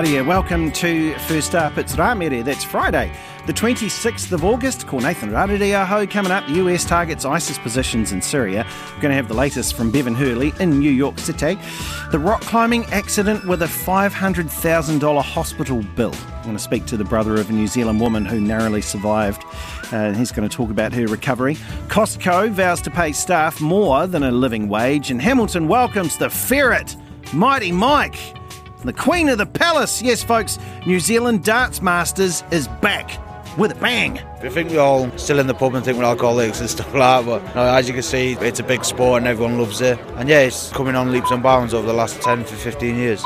[0.00, 1.76] Tamaria, welcome to First Up.
[1.76, 2.42] It's Ramere.
[2.42, 3.12] That's Friday,
[3.46, 4.86] the 26th of August.
[4.86, 6.46] Call Nathan Rarere coming up.
[6.46, 8.66] The US targets ISIS positions in Syria.
[8.94, 11.58] We're going to have the latest from Bevan Hurley in New York City.
[12.12, 16.14] The rock climbing accident with a $500,000 hospital bill.
[16.14, 19.44] I'm going to speak to the brother of a New Zealand woman who narrowly survived.
[19.92, 21.56] Uh, he's going to talk about her recovery.
[21.88, 25.10] Costco vows to pay staff more than a living wage.
[25.10, 26.96] And Hamilton welcomes the ferret,
[27.34, 28.39] Mighty Mike.
[28.84, 30.00] The Queen of the Palace.
[30.00, 33.20] Yes, folks, New Zealand Darts Masters is back
[33.58, 34.18] with a bang.
[34.18, 37.24] I think we're all still in the pub and think we're alcoholics and stuff like
[37.24, 39.98] that, but as you can see, it's a big sport and everyone loves it.
[40.16, 43.22] And yeah, it's coming on leaps and bounds over the last 10 to 15 years.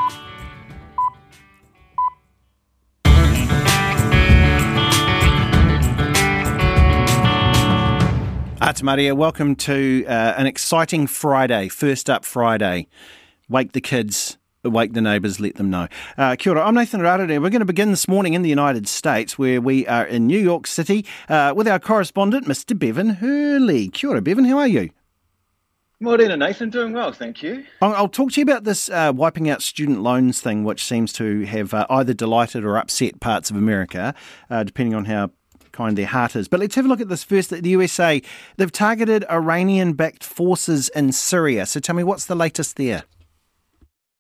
[8.85, 12.87] Maria, welcome to uh, an exciting Friday, first up Friday.
[13.49, 14.37] Wake the kids,
[14.71, 15.89] wake the neighbours, let them know.
[16.17, 17.41] Uh, kia ora, I'm Nathan Rarere.
[17.41, 20.39] We're going to begin this morning in the United States, where we are in New
[20.39, 22.79] York City uh, with our correspondent, Mr.
[22.79, 23.89] Bevan Hurley.
[23.89, 24.91] Kia ora, Bevan, how are you?
[26.01, 26.71] Morning, Nathan.
[26.71, 27.65] Doing well, thank you.
[27.81, 31.13] I'll, I'll talk to you about this uh, wiping out student loans thing, which seems
[31.15, 34.15] to have uh, either delighted or upset parts of America,
[34.51, 35.31] uh, depending on how
[35.73, 36.49] kind their heart is.
[36.49, 37.51] But let's have a look at this first.
[37.51, 38.21] The USA,
[38.57, 41.65] they've targeted Iranian backed forces in Syria.
[41.67, 43.05] So tell me, what's the latest there?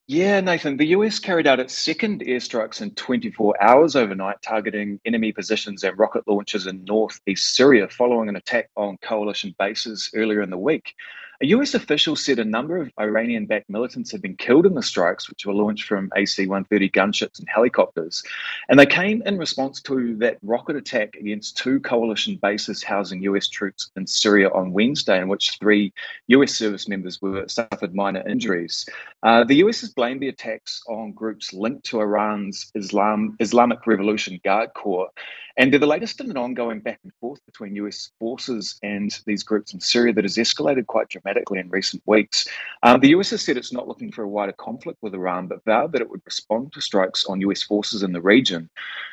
[0.06, 5.32] Yeah, Nathan, the US carried out its second airstrikes in 24 hours overnight, targeting enemy
[5.32, 10.50] positions and rocket launchers in northeast Syria following an attack on coalition bases earlier in
[10.50, 10.94] the week.
[11.42, 14.82] A US official said a number of Iranian backed militants had been killed in the
[14.82, 18.22] strikes, which were launched from AC 130 gunships and helicopters.
[18.68, 23.48] And they came in response to that rocket attack against two coalition bases housing US
[23.48, 25.92] troops in Syria on Wednesday, in which three
[26.28, 28.88] US service members were suffered minor injuries.
[29.24, 34.40] Uh, the US has blamed the attacks on groups linked to Iran's Islam, Islamic Revolution
[34.44, 35.10] Guard Corps.
[35.56, 39.44] And they're the latest in an ongoing back and forth between US forces and these
[39.44, 42.48] groups in Syria that has escalated quite dramatically in recent weeks.
[42.82, 45.64] Um, the US has said it's not looking for a wider conflict with Iran, but
[45.64, 48.68] vowed that it would respond to strikes on US forces in the region.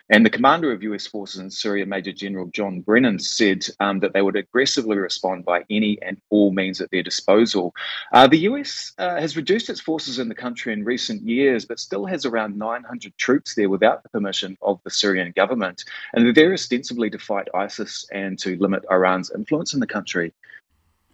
[0.09, 4.13] And the commander of US forces in Syria, Major General John Brennan, said um, that
[4.13, 7.73] they would aggressively respond by any and all means at their disposal.
[8.11, 11.79] Uh, the US uh, has reduced its forces in the country in recent years, but
[11.79, 15.85] still has around 900 troops there without the permission of the Syrian government.
[16.13, 20.33] And they're there ostensibly to fight ISIS and to limit Iran's influence in the country.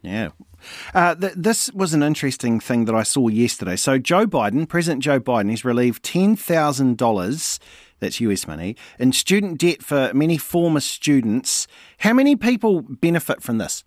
[0.08, 0.30] Yeah.
[0.94, 3.76] Uh, th- this was an interesting thing that I saw yesterday.
[3.76, 7.60] So, Joe Biden, President Joe Biden, has relieved $10,000,
[8.00, 11.68] that's US money, in student debt for many former students.
[12.00, 13.84] How many people benefit from this?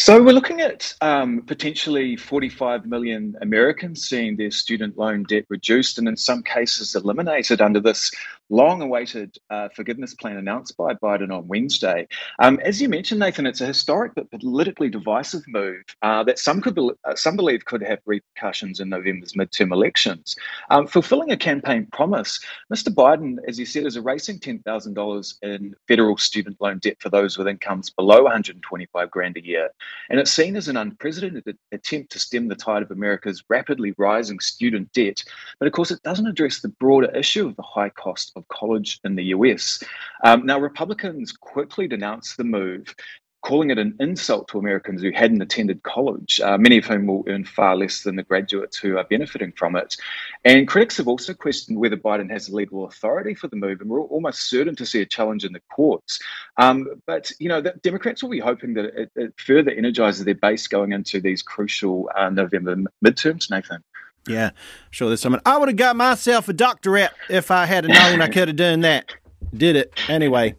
[0.00, 5.98] So we're looking at um, potentially 45 million Americans seeing their student loan debt reduced
[5.98, 8.12] and in some cases eliminated under this
[8.50, 12.06] long-awaited uh, forgiveness plan announced by Biden on Wednesday.
[12.38, 16.60] Um, as you mentioned, Nathan, it's a historic but politically divisive move uh, that some
[16.60, 20.36] could be- uh, some believe could have repercussions in November's midterm elections.
[20.70, 22.40] Um, fulfilling a campaign promise,
[22.72, 22.88] Mr.
[22.88, 27.48] Biden, as you said, is erasing $10,000 in federal student loan debt for those with
[27.48, 29.70] incomes below 125 grand a year.
[30.10, 34.40] And it's seen as an unprecedented attempt to stem the tide of America's rapidly rising
[34.40, 35.22] student debt.
[35.58, 39.00] But of course, it doesn't address the broader issue of the high cost of college
[39.04, 39.82] in the US.
[40.24, 42.94] Um, now, Republicans quickly denounced the move
[43.42, 47.24] calling it an insult to Americans who hadn't attended college, uh, many of whom will
[47.28, 49.96] earn far less than the graduates who are benefiting from it.
[50.44, 54.02] And critics have also questioned whether Biden has legal authority for the move, and we're
[54.02, 56.18] almost certain to see a challenge in the courts.
[56.56, 60.66] Um, but, you know, Democrats will be hoping that it, it, further energizes their base
[60.66, 63.84] going into these crucial uh, November midterms, Nathan.
[64.26, 64.50] Yeah,
[64.90, 65.08] sure.
[65.08, 65.40] There's someone.
[65.46, 68.80] I would have got myself a doctorate if I had known I could have done
[68.80, 69.14] that.
[69.54, 70.54] Did it anyway.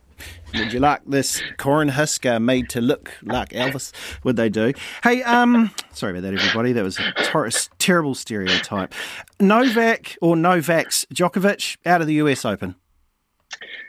[0.56, 3.94] Would you like this corn husker made to look like Elvis?
[4.24, 4.74] Would they do?
[5.04, 6.72] Hey, um, sorry about that, everybody.
[6.72, 8.94] That was a ter- terrible stereotype.
[9.39, 12.75] Novak or Novak's Djokovic out of the US Open.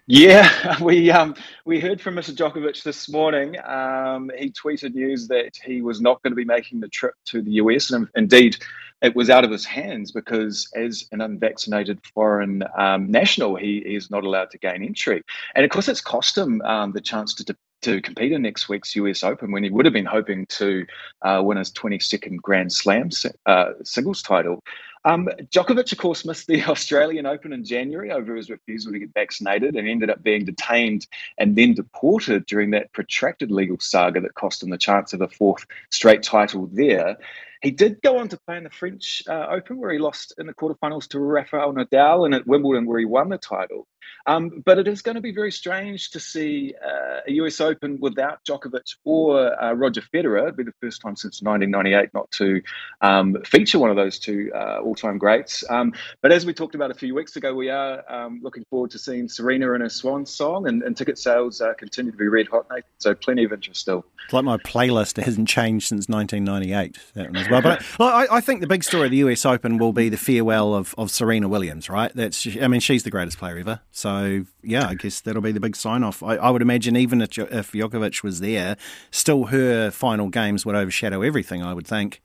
[0.07, 1.35] Yeah, we um,
[1.65, 2.35] we heard from Mr.
[2.35, 3.57] Djokovic this morning.
[3.65, 7.41] Um, he tweeted news that he was not going to be making the trip to
[7.41, 8.57] the US, and indeed,
[9.03, 13.95] it was out of his hands because, as an unvaccinated foreign um, national, he, he,
[13.95, 15.23] is not allowed to gain entry.
[15.55, 18.95] And of course, it's cost him um, the chance to, to compete in next week's
[18.97, 20.87] US Open when he would have been hoping to
[21.23, 23.11] uh, win his 22nd Grand Slam
[23.47, 24.63] uh, singles title.
[25.07, 29.15] Um, Djokovic, of course, missed the Australian Open in January over his refusal to get
[29.15, 31.07] vaccinated and ended up being detained
[31.39, 35.29] and then deported during that protracted legal saga that cost him the chance of a
[35.29, 37.17] fourth straight title there.
[37.63, 40.47] He did go on to play in the French uh, Open, where he lost in
[40.47, 43.87] the quarterfinals to Rafael Nadal, and at Wimbledon, where he won the title.
[44.27, 47.99] Um, but it is going to be very strange to see uh, a US Open
[48.01, 50.43] without Djokovic or uh, Roger Federer.
[50.43, 52.63] It'd be the first time since 1998 not to
[53.01, 55.65] um, feature one of those two uh, all time greats.
[55.69, 55.93] Um,
[56.23, 58.99] but as we talked about a few weeks ago, we are um, looking forward to
[58.99, 62.49] seeing Serena in her swan song, and, and ticket sales uh, continue to be red
[62.49, 62.85] hot, Nathan.
[62.99, 64.05] So plenty of interest still.
[64.25, 67.63] It's like my playlist hasn't changed since 1998 that one as well.
[67.63, 70.75] But I, I, think the big story of the US Open will be the farewell
[70.75, 72.13] of, of Serena Williams, right?
[72.15, 73.81] That's I mean she's the greatest player ever.
[73.93, 76.23] So yeah, I guess that'll be the big sign off.
[76.23, 78.77] I, I would imagine even if, if Djokovic was there,
[79.11, 81.63] still her final games would overshadow everything.
[81.63, 82.23] I would think.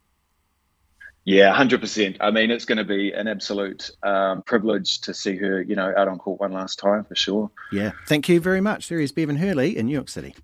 [1.26, 2.18] Yeah, hundred percent.
[2.22, 5.92] I mean, it's going to be an absolute um, privilege to see her, you know,
[5.98, 7.50] out on court one last time for sure.
[7.72, 8.90] Yeah, thank you very much.
[8.90, 10.36] There is Bevan Hurley in New York City.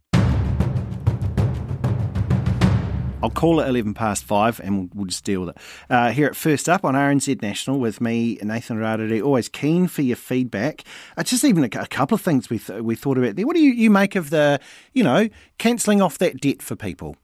[3.24, 5.58] I'll call it 11 past five and we'll, we'll just deal with it.
[5.90, 10.02] Uh, here at First Up on RNZ National with me, Nathan Rarere, always keen for
[10.02, 10.84] your feedback.
[11.16, 13.46] Uh, just even a, a, couple of things we, th- we thought about there.
[13.46, 14.60] What do you, you make of the,
[14.94, 15.30] you know,
[15.60, 17.16] cancelling off that debt for people?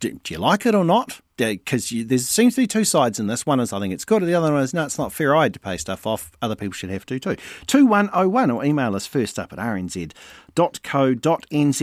[0.00, 1.20] Do, do you like it or not?
[1.38, 3.46] Because there seems to be two sides in this.
[3.46, 5.34] One is I think it's good, the other one is no, it's not fair.
[5.34, 6.30] I had to pay stuff off.
[6.42, 7.36] Other people should have to too.
[7.66, 10.14] 2101 or email us first up at rnz.co.nz.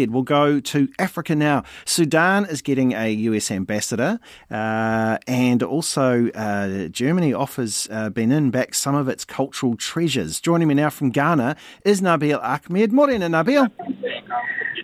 [0.09, 1.63] We'll go to Africa now.
[1.85, 4.19] Sudan is getting a US ambassador,
[4.51, 10.39] uh, and also uh, Germany offers uh, Benin back some of its cultural treasures.
[10.39, 12.91] Joining me now from Ghana is Nabil Ahmed.
[12.91, 13.71] Morena, Nabil.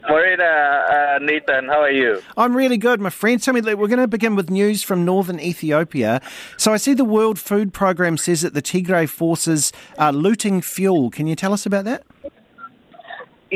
[0.10, 2.22] Morena, uh, Nathan, how are you?
[2.36, 3.42] I'm really good, my friend.
[3.42, 6.12] Tell me, we're going to begin with news from northern Ethiopia.
[6.64, 9.62] So I see the World Food Programme says that the Tigray forces
[9.98, 11.10] are looting fuel.
[11.18, 12.02] Can you tell us about that?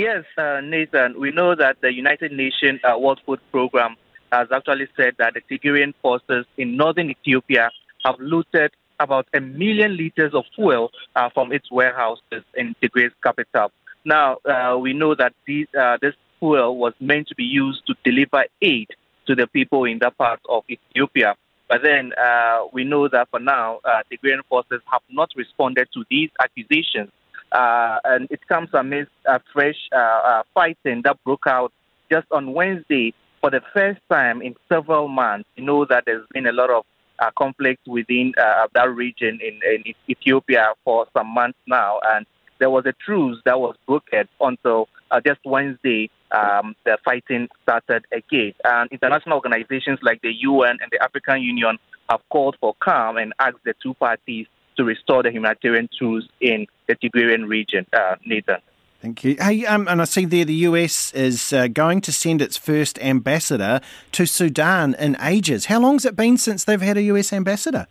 [0.05, 1.09] Yes, uh, Nathan.
[1.25, 3.95] We know that the United Nations uh, World Food Programme
[4.31, 7.65] has actually said that the Tigrayan forces in northern Ethiopia
[8.05, 13.67] have looted about a million liters of fuel uh, from its warehouses in Tigray's capital.
[14.03, 17.93] Now, uh, we know that these, uh, this fuel was meant to be used to
[18.03, 18.89] deliver aid
[19.27, 21.35] to the people in that part of Ethiopia.
[21.67, 25.87] But then uh, we know that for now, uh, the Tigrayan forces have not responded
[25.93, 27.11] to these accusations.
[27.51, 31.71] Uh, and it comes amidst a fresh uh, uh, fighting that broke out
[32.11, 35.49] just on Wednesday for the first time in several months.
[35.55, 36.85] You know that there's been a lot of
[37.19, 41.99] uh, conflict within that region in, in Ethiopia for some months now.
[42.03, 42.25] And
[42.59, 44.87] there was a truce that was brokered until
[45.25, 48.53] just Wednesday um, the fighting started again.
[48.63, 51.77] And international organizations like the UN and the African Union
[52.09, 54.47] have called for calm and asked the two parties
[54.77, 57.85] to restore the humanitarian truce in the Tigrayan region.
[57.93, 58.57] Uh, Nathan.
[59.01, 59.35] Thank you.
[59.39, 62.97] Hey, um, and I see there the US is uh, going to send its first
[62.99, 63.79] ambassador
[64.13, 65.65] to Sudan in ages.
[65.65, 67.87] How long has it been since they've had a US ambassador?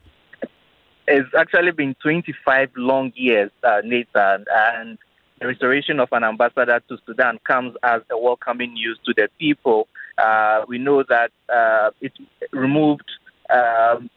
[1.06, 4.99] It's actually been 25 long years, uh, Nathan, and
[5.40, 9.88] the restoration of an ambassador to Sudan comes as a welcoming news to the people.
[10.16, 12.12] Uh, we know that uh, it
[12.52, 13.10] removed
[13.50, 14.08] um,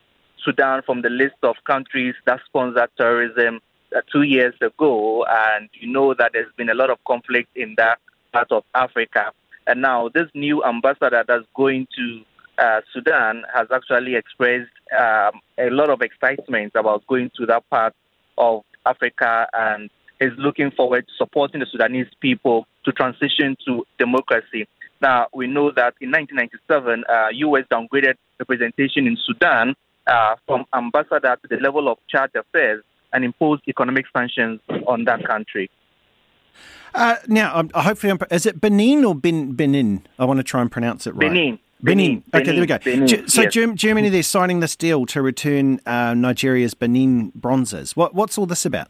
[0.43, 3.59] Sudan from the list of countries that sponsor terrorism
[3.95, 7.73] uh, two years ago, and you know that there's been a lot of conflict in
[7.77, 7.99] that
[8.31, 9.31] part of Africa.
[9.65, 12.21] And now this new ambassador that's going to
[12.57, 17.93] uh, Sudan has actually expressed um, a lot of excitement about going to that part
[18.37, 19.89] of Africa and
[20.19, 24.67] is looking forward to supporting the Sudanese people to transition to democracy.
[25.01, 27.65] Now, we know that in 1997, uh, U.S.
[27.71, 29.75] downgraded representation in Sudan
[30.07, 32.83] uh, from ambassador to the level of chargé d'affaires
[33.13, 35.69] and imposed economic sanctions on that country.
[36.93, 40.07] Uh, now, um, hopefully, is it Benin or ben, Benin?
[40.17, 41.29] I want to try and pronounce it right.
[41.29, 41.59] Benin.
[41.81, 42.23] Benin.
[42.31, 42.41] Benin.
[42.41, 42.79] Okay, there we go.
[42.79, 43.75] Benin, so yes.
[43.75, 47.95] Germany, they're signing this deal to return uh, Nigeria's Benin bronzes.
[47.95, 48.87] What, what's all this about?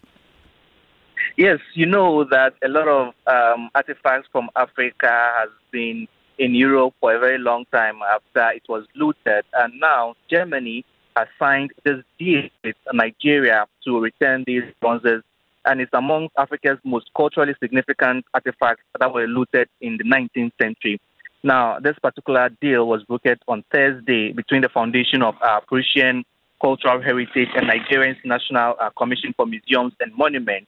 [1.38, 6.08] Yes, you know that a lot of um, artifacts from Africa has been
[6.40, 10.84] in Europe for a very long time after it was looted, and now Germany
[11.16, 15.22] has signed this deal with Nigeria to return these bronzes,
[15.66, 21.00] and it's among Africa's most culturally significant artifacts that were looted in the 19th century.
[21.44, 26.26] Now, this particular deal was brokered on Thursday between the Foundation of uh, Prussian
[26.60, 30.68] Cultural Heritage and Nigeria's National uh, Commission for Museums and Monuments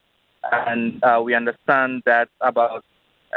[0.52, 2.84] and uh, we understand that about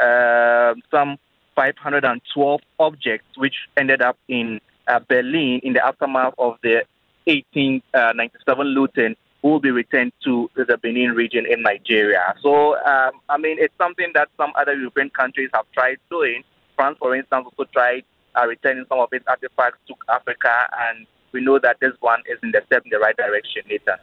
[0.00, 1.18] uh, some
[1.54, 6.84] 512 objects, which ended up in uh, Berlin in the aftermath of the
[7.26, 12.34] 1897 looting, will be returned to the Benin region in Nigeria.
[12.42, 16.42] So, um, I mean, it's something that some other European countries have tried doing.
[16.76, 21.40] France, for instance, also tried uh, returning some of its artifacts to Africa, and we
[21.42, 23.98] know that this one is in the step in the right direction, Nathan.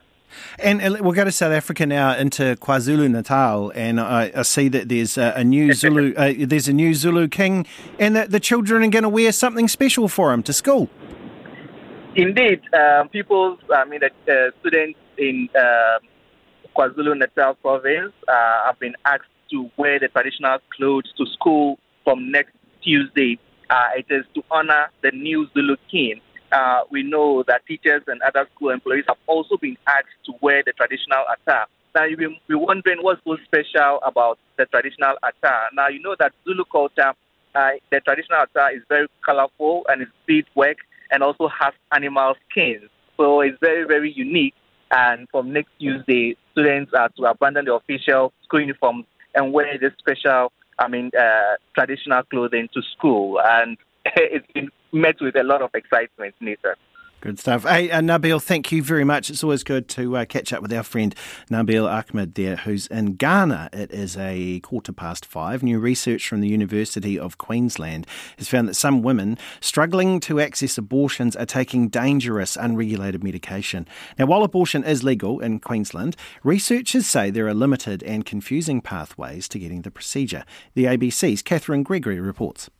[0.59, 4.89] And we'll go to South Africa now into KwaZulu Natal, and I, I, see that
[4.89, 7.65] there's a, a new Zulu uh, there's a new Zulu king,
[7.99, 10.89] and that the children are going to wear something special for him to school.
[12.15, 15.99] Indeed, um, people, I mean, the uh, students in uh,
[16.77, 22.31] KwaZulu Natal province uh, have been asked to wear the traditional clothes to school from
[22.31, 23.39] next Tuesday.
[23.69, 26.19] Uh, it is to honor the new Zulu king
[26.51, 30.63] uh, we know that teachers and other school employees have also been asked to wear
[30.65, 31.65] the traditional attire.
[31.93, 35.67] Now, you will be wondering what's so special about the traditional attire.
[35.73, 37.13] Now, you know that Zulu culture,
[37.53, 40.77] uh, the traditional attire is very colorful and it's beadwork
[41.11, 42.89] and also has animal skins.
[43.17, 44.53] So it's very, very unique.
[44.91, 49.05] And from next Tuesday, students are to abandon the official school uniforms
[49.35, 53.39] and wear this special, I mean, uh, traditional clothing to school.
[53.43, 53.77] And
[54.15, 56.75] it's been met with a lot of excitement, Nathan.
[57.21, 57.65] Good stuff.
[57.65, 59.29] Hey, uh, Nabil, thank you very much.
[59.29, 61.13] It's always good to uh, catch up with our friend
[61.51, 63.69] Nabil Ahmed there, who's in Ghana.
[63.71, 65.61] It is a quarter past five.
[65.61, 68.07] New research from the University of Queensland
[68.39, 73.87] has found that some women struggling to access abortions are taking dangerous, unregulated medication.
[74.17, 79.47] Now, while abortion is legal in Queensland, researchers say there are limited and confusing pathways
[79.49, 80.43] to getting the procedure.
[80.73, 82.71] The ABC's Catherine Gregory reports.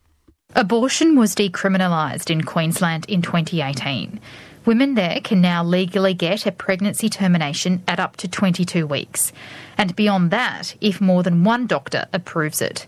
[0.53, 4.19] Abortion was decriminalised in Queensland in 2018.
[4.65, 9.31] Women there can now legally get a pregnancy termination at up to 22 weeks,
[9.77, 12.85] and beyond that, if more than one doctor approves it.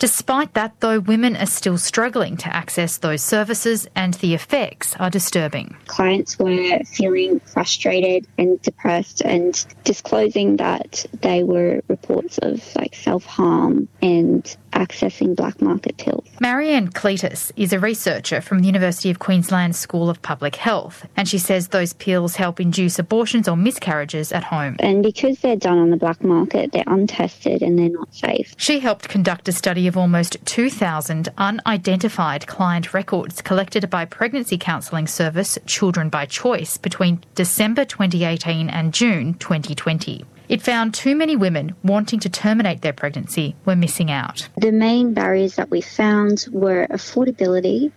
[0.00, 5.10] Despite that, though, women are still struggling to access those services and the effects are
[5.10, 5.76] disturbing.
[5.88, 13.26] Clients were feeling frustrated and depressed and disclosing that they were reports of like self
[13.26, 16.24] harm and accessing black market pills.
[16.40, 21.28] Marianne Cletus is a researcher from the University of Queensland School of Public Health, and
[21.28, 24.76] she says those pills help induce abortions or miscarriages at home.
[24.80, 28.54] And because they're done on the black market, they're untested and they're not safe.
[28.56, 35.06] She helped conduct a study of almost 2,000 unidentified client records collected by pregnancy counselling
[35.06, 40.24] service Children by Choice between December 2018 and June 2020.
[40.50, 44.48] It found too many women wanting to terminate their pregnancy were missing out.
[44.56, 47.92] The main barriers that we found were affordability,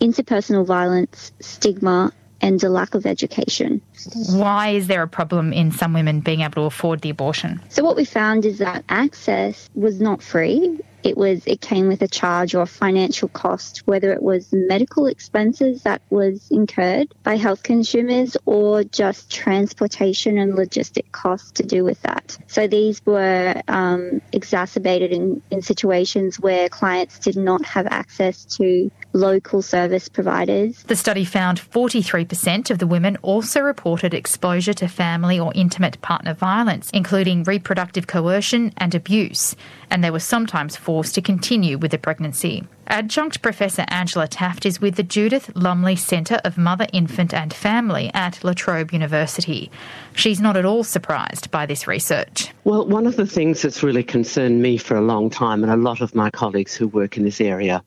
[0.00, 3.82] interpersonal violence, stigma, and a lack of education.
[4.30, 7.60] Why is there a problem in some women being able to afford the abortion?
[7.70, 12.02] So, what we found is that access was not free it was it came with
[12.02, 17.36] a charge or a financial cost, whether it was medical expenses that was incurred by
[17.36, 22.36] health consumers or just transportation and logistic costs to do with that.
[22.48, 28.90] So these were um, exacerbated in, in situations where clients did not have access to
[29.16, 30.82] local service providers.
[30.84, 36.34] The study found 43% of the women also reported exposure to family or intimate partner
[36.34, 39.56] violence, including reproductive coercion and abuse
[39.90, 42.64] and they were sometimes forced to continue with the pregnancy.
[42.88, 48.10] Adjunct Professor Angela Taft is with the Judith Lumley Centre of Mother, Infant and Family
[48.14, 49.70] at La Trobe University.
[50.16, 52.48] She's not at all surprised by this research.
[52.64, 55.76] Well, one of the things that's really concerned me for a long time, and a
[55.76, 57.84] lot of my colleagues who work in this area,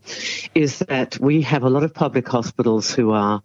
[0.53, 3.41] is that we have a lot of public hospitals who are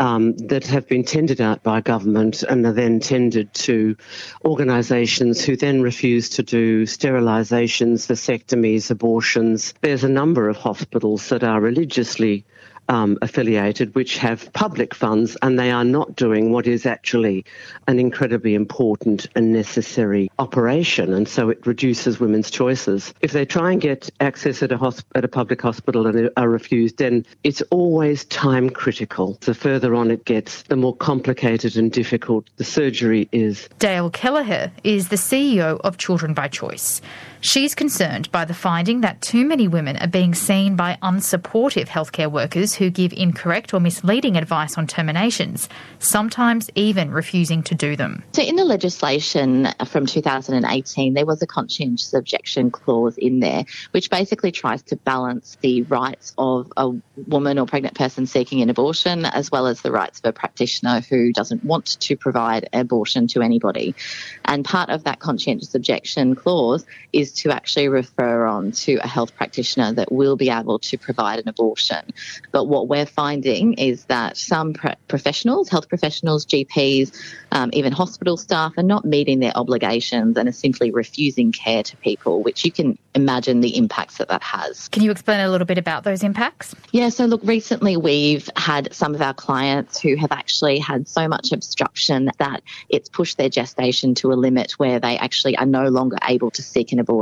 [0.00, 3.96] um, that have been tendered out by government and are then tendered to
[4.44, 9.74] organisations who then refuse to do sterilisations, vasectomies, abortions.
[9.82, 12.44] There's a number of hospitals that are religiously
[12.88, 17.44] um, affiliated which have public funds and they are not doing what is actually
[17.88, 21.12] an incredibly important and necessary operation.
[21.12, 23.14] And so it reduces women's choices.
[23.20, 26.48] If they try and get access at a, hosp- at a public hospital and are
[26.48, 29.38] refused, then it's always time critical.
[29.40, 33.68] The further on it gets, the more complicated and difficult the surgery is.
[33.78, 37.00] Dale Kelleher is the CEO of Children by Choice.
[37.44, 42.30] She's concerned by the finding that too many women are being seen by unsupportive healthcare
[42.30, 45.68] workers who give incorrect or misleading advice on terminations,
[45.98, 48.22] sometimes even refusing to do them.
[48.32, 54.08] So, in the legislation from 2018, there was a conscientious objection clause in there, which
[54.08, 56.92] basically tries to balance the rights of a
[57.26, 61.00] woman or pregnant person seeking an abortion as well as the rights of a practitioner
[61.10, 63.96] who doesn't want to provide abortion to anybody.
[64.44, 69.34] And part of that conscientious objection clause is to actually refer on to a health
[69.34, 72.12] practitioner that will be able to provide an abortion.
[72.50, 74.74] But what we're finding is that some
[75.08, 77.16] professionals, health professionals, GPs,
[77.52, 81.96] um, even hospital staff are not meeting their obligations and are simply refusing care to
[81.98, 84.88] people, which you can imagine the impacts that that has.
[84.88, 86.74] Can you explain a little bit about those impacts?
[86.92, 91.28] Yeah, so look, recently we've had some of our clients who have actually had so
[91.28, 95.88] much obstruction that it's pushed their gestation to a limit where they actually are no
[95.88, 97.21] longer able to seek an abortion.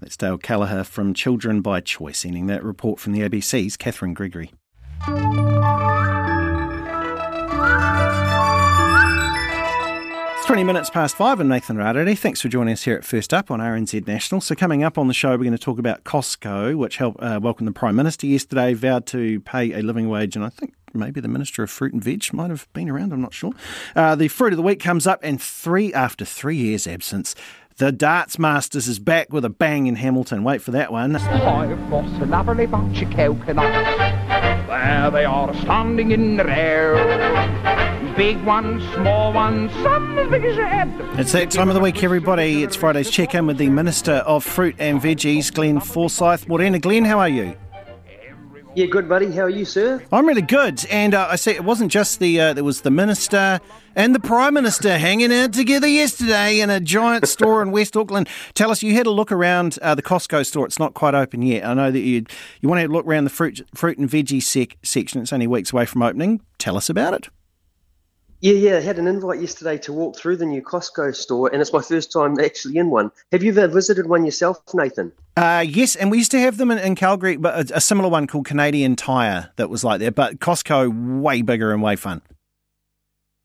[0.00, 4.52] That's Dale Kelleher from Children by Choice, ending that report from the ABC's Catherine Gregory.
[10.42, 12.18] It's 20 minutes past five, and Nathan Rarere.
[12.18, 14.40] Thanks for joining us here at First Up on RNZ National.
[14.40, 17.38] So, coming up on the show, we're going to talk about Costco, which helped uh,
[17.40, 21.20] welcome the Prime Minister yesterday, vowed to pay a living wage, and I think maybe
[21.20, 23.52] the Minister of Fruit and Veg might have been around, I'm not sure.
[23.94, 27.34] Uh, the Fruit of the Week comes up, and three after three years' absence,
[27.82, 30.44] the Darts Masters is back with a bang in Hamilton.
[30.44, 31.16] Wait for that one.
[31.16, 33.98] I've got a lovely bunch of coconuts.
[34.68, 36.94] There they are standing in the air.
[38.16, 40.94] Big ones, small ones, some as big as your head.
[41.18, 42.62] It's that time of the week, everybody.
[42.62, 46.46] It's Friday's check in with the Minister of Fruit and Veggies, Glenn Forsyth.
[46.46, 47.56] Morena, Glenn, how are you?
[48.74, 49.30] Yeah, good, buddy.
[49.30, 50.02] How are you, sir?
[50.10, 50.86] I'm really good.
[50.86, 53.60] And uh, I see it wasn't just the, uh, there was the Minister
[53.94, 58.30] and the Prime Minister hanging out together yesterday in a giant store in West Auckland.
[58.54, 60.64] Tell us, you had a look around uh, the Costco store.
[60.64, 61.66] It's not quite open yet.
[61.66, 62.24] I know that you
[62.62, 65.20] you want to look around the fruit, fruit and veggie sec- section.
[65.20, 66.40] It's only weeks away from opening.
[66.56, 67.28] Tell us about it.
[68.42, 68.76] Yeah, yeah.
[68.78, 71.80] I had an invite yesterday to walk through the new Costco store, and it's my
[71.80, 73.12] first time actually in one.
[73.30, 75.12] Have you ever visited one yourself, Nathan?
[75.36, 78.08] Uh, yes, and we used to have them in, in Calgary, but a, a, similar
[78.08, 80.16] one called Canadian Tire that was like that.
[80.16, 82.20] But Costco, way bigger and way fun.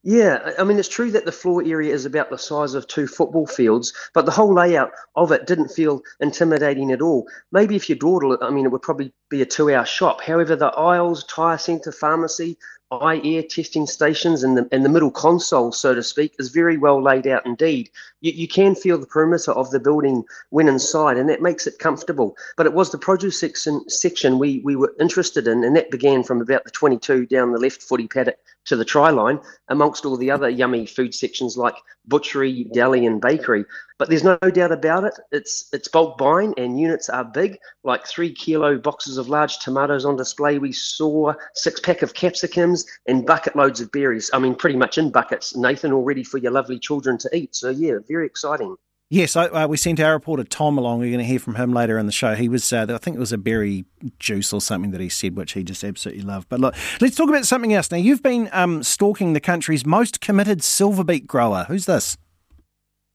[0.01, 3.07] Yeah, I mean, it's true that the floor area is about the size of two
[3.07, 7.27] football fields, but the whole layout of it didn't feel intimidating at all.
[7.51, 10.21] Maybe if you dawdle, I mean, it would probably be a two hour shop.
[10.21, 12.57] However, the aisles, tyre centre, pharmacy,
[12.91, 16.77] eye air testing stations and the, and the middle console, so to speak, is very
[16.77, 17.89] well laid out indeed.
[18.21, 21.79] You, you can feel the perimeter of the building when inside, and that makes it
[21.79, 22.35] comfortable.
[22.55, 26.23] But it was the produce section, section we, we were interested in, and that began
[26.23, 29.39] from about the 22 down the left footy paddock to the try line,
[29.69, 31.75] amongst all the other yummy food sections like
[32.07, 33.65] butchery, deli, and bakery.
[33.97, 35.13] But there's no doubt about it.
[35.31, 40.05] It's it's bulk buying and units are big, like three kilo boxes of large tomatoes
[40.05, 40.59] on display.
[40.59, 44.29] We saw six pack of capsicums and bucket loads of berries.
[44.33, 47.55] I mean, pretty much in buckets, Nathan, all ready for your lovely children to eat.
[47.55, 48.75] So yeah, very exciting.
[49.09, 50.99] Yes, uh, we sent our reporter Tom along.
[50.99, 52.35] We're going to hear from him later in the show.
[52.35, 53.85] He was, uh, I think it was a berry
[54.19, 56.49] juice or something that he said, which he just absolutely loved.
[56.49, 57.89] But look, let's talk about something else.
[57.89, 61.65] Now, you've been um, stalking the country's most committed silver beet grower.
[61.69, 62.17] Who's this?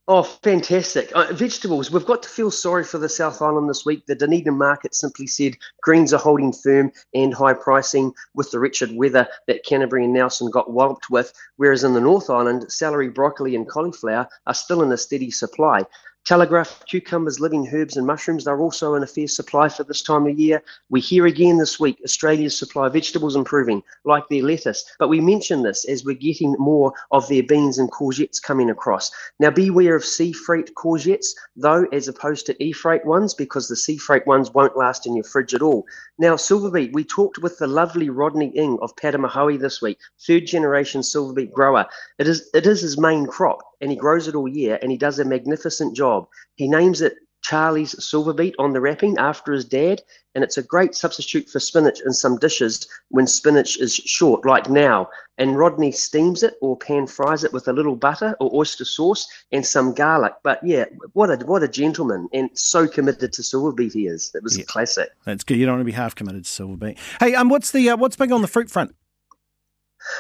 [0.09, 1.13] Oh, fantastic.
[1.15, 1.93] Uh, vegetables.
[1.93, 4.05] We've got to feel sorry for the South Island this week.
[4.07, 8.97] The Dunedin market simply said greens are holding firm and high pricing with the wretched
[8.97, 13.55] weather that Canterbury and Nelson got walloped with, whereas in the North Island, celery, broccoli,
[13.55, 15.87] and cauliflower are still in a steady supply.
[16.25, 20.25] Telegraph cucumbers, living herbs, and mushrooms, they're also in a fair supply for this time
[20.25, 20.63] of year.
[20.89, 24.85] We hear again this week Australia's supply of vegetables improving, like their lettuce.
[25.01, 29.11] But we mention this as we're getting more of their beans and courgettes coming across.
[29.41, 33.75] Now, beware of sea freight courgettes, though, as opposed to e freight ones, because the
[33.75, 35.85] sea freight ones won't last in your fridge at all.
[36.19, 40.47] Now, silver beet, we talked with the lovely Rodney Ing of Patumahoe this week, third
[40.47, 41.85] generation silver beet grower.
[42.21, 44.97] It is, it is his main crop and he grows it all year and he
[44.97, 46.27] does a magnificent job.
[46.55, 50.01] He names it Charlie's silver beet on the wrapping after his dad,
[50.35, 54.71] and it's a great substitute for spinach in some dishes when spinach is short, like
[54.71, 55.09] now.
[55.39, 59.27] And Rodney steams it or pan fries it with a little butter or oyster sauce
[59.51, 60.35] and some garlic.
[60.45, 64.31] But yeah, what a what a gentleman and so committed to silver beet he is.
[64.35, 65.09] It was yeah, a classic.
[65.25, 65.57] That's good.
[65.57, 66.99] You don't want to be half committed to silver beet.
[67.19, 68.95] Hey, um, what's the uh, what's big on the fruit front?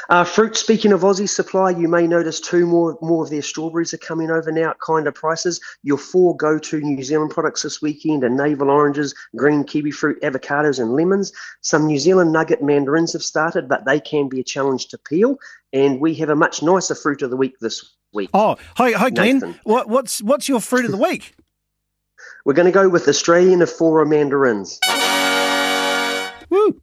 [0.08, 3.92] Uh, fruit, speaking of Aussie supply, you may notice two more more of their strawberries
[3.94, 5.60] are coming over now at kind of prices.
[5.82, 10.20] Your four go to New Zealand products this weekend are navel oranges, green kiwi fruit,
[10.22, 11.32] avocados, and lemons.
[11.60, 15.36] Some New Zealand nugget mandarins have started, but they can be a challenge to peel.
[15.72, 18.30] And we have a much nicer fruit of the week this week.
[18.34, 19.58] Oh, hi, hi, Glenn.
[19.64, 21.34] What, what's what's your fruit of the week?
[22.44, 24.78] We're going to go with Australian Afourer mandarins.
[26.50, 26.80] Woo!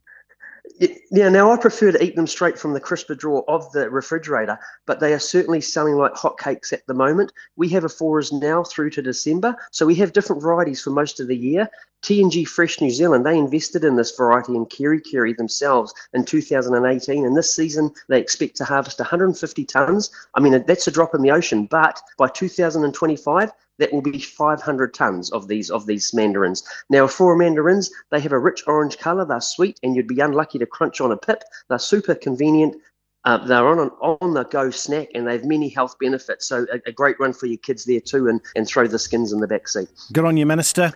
[1.10, 4.58] Yeah, now I prefer to eat them straight from the crisper drawer of the refrigerator,
[4.86, 7.32] but they are certainly selling like hotcakes at the moment.
[7.56, 11.20] We have a Afourers now through to December, so we have different varieties for most
[11.20, 11.68] of the year.
[12.00, 17.36] T&G Fresh New Zealand, they invested in this variety in Kerikeri themselves in 2018, and
[17.36, 20.10] this season they expect to harvest 150 tonnes.
[20.34, 24.94] I mean, that's a drop in the ocean, but by 2025, that will be 500
[24.94, 26.62] tons of these of these mandarins.
[26.88, 29.24] Now, for mandarins, they have a rich orange color.
[29.24, 31.42] They're sweet, and you'd be unlucky to crunch on a pip.
[31.68, 32.76] They're super convenient.
[33.24, 36.46] Uh, they're on an on the go snack and they have many health benefits.
[36.48, 39.32] So a, a, great run for your kids there too, and, and throw the skins
[39.32, 39.88] in the back seat.
[40.12, 40.94] Good on you, Minister.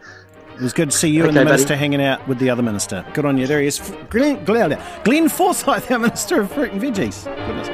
[0.55, 2.63] It was good to see you okay, and the minister hanging out with the other
[2.63, 3.05] minister.
[3.13, 3.47] Good on you.
[3.47, 3.81] There he is.
[4.09, 7.25] Glenn, Glenn, Glenn Forsyth, our Minister of Fruit and Veggies.
[7.25, 7.67] Goodness.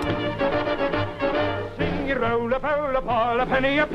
[1.77, 3.87] Sing your roll up, roll up, a penny a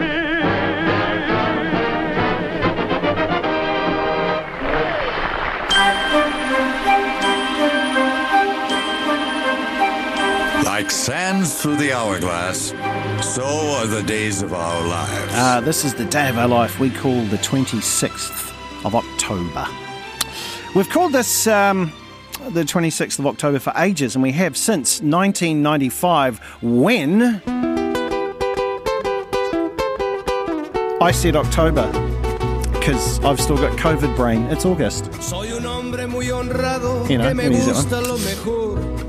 [10.75, 12.71] Like sands through the hourglass,
[13.21, 15.33] so are the days of our lives.
[15.33, 19.65] Uh, this is the day of our life we call the 26th of October.
[20.75, 21.93] We've called this um,
[22.49, 27.41] the 26th of October for ages, and we have since 1995 when
[31.01, 31.89] I said October
[32.73, 34.43] because I've still got COVID brain.
[34.47, 35.05] It's August.
[37.09, 37.33] You know,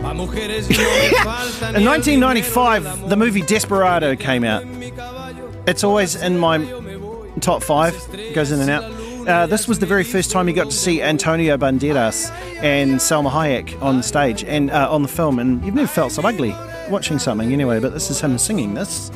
[1.77, 4.63] In 1995, the movie Desperado came out.
[5.67, 6.59] It's always in my
[7.41, 8.85] top five, it goes in and out.
[9.29, 12.31] Uh, this was the very first time you got to see Antonio Banderas
[12.63, 16.23] and Salma Hayek on stage and uh, on the film, and you've never felt so
[16.23, 16.55] ugly
[16.89, 17.81] watching something anyway.
[17.81, 19.11] But this is him singing this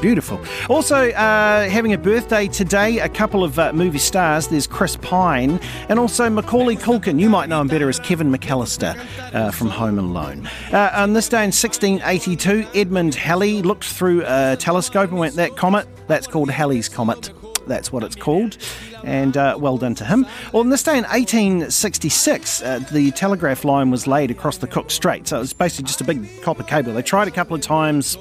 [0.00, 0.40] beautiful.
[0.68, 4.48] Also, uh, having a birthday today, a couple of uh, movie stars.
[4.48, 7.20] There's Chris Pine and also Macaulay Culkin.
[7.20, 8.98] You might know him better as Kevin McAllister
[9.34, 10.48] uh, from Home Alone.
[10.72, 15.56] Uh, on this day in 1682, Edmund Halley looked through a telescope and went, That
[15.56, 17.30] comet, that's called Halley's Comet.
[17.66, 18.58] That's what it's called.
[19.04, 20.26] And uh, well done to him.
[20.52, 24.90] Well, on this day in 1866, uh, the telegraph line was laid across the Cook
[24.90, 25.28] Strait.
[25.28, 26.92] So it was basically just a big copper cable.
[26.92, 28.18] They tried a couple of times.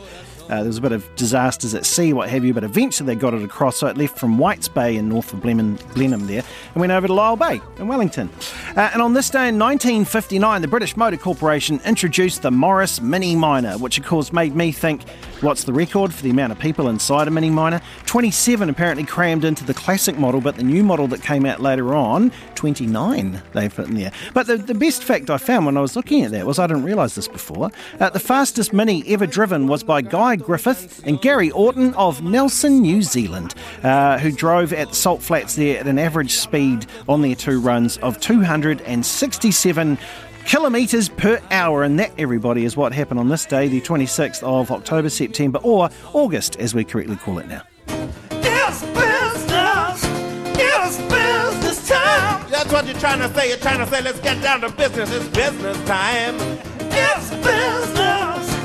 [0.49, 3.19] Uh, there was a bit of disasters at sea, what have you, but eventually they
[3.19, 3.77] got it across.
[3.77, 7.07] So it left from Whites Bay in north of Blenheim, Blenheim there and went over
[7.07, 8.29] to Lyall Bay in Wellington.
[8.75, 13.35] Uh, and on this day in 1959, the British Motor Corporation introduced the Morris Mini
[13.35, 15.01] Minor, which of course made me think
[15.41, 17.79] What's the record for the amount of people inside a Mini Minor?
[18.07, 21.95] 27 apparently crammed into the classic model, but the new model that came out later
[21.95, 24.11] on, 29 they've put in there.
[24.33, 26.67] But the, the best fact I found when I was looking at that was I
[26.67, 27.71] didn't realise this before.
[28.01, 32.81] Uh, the fastest Mini ever driven was by Guy Griffith and Gary Orton of Nelson,
[32.81, 37.35] New Zealand, uh, who drove at Salt Flats there at an average speed on their
[37.35, 39.97] two runs of 267
[40.45, 41.83] kilometres per hour.
[41.83, 45.89] And that, everybody, is what happened on this day, the 26th of October, September, or
[46.11, 47.61] August, as we correctly call it now.
[52.99, 53.49] Trying to say.
[53.49, 55.11] You're trying to say, let's get down to business.
[55.11, 56.35] It's business time.
[56.91, 58.55] It's business!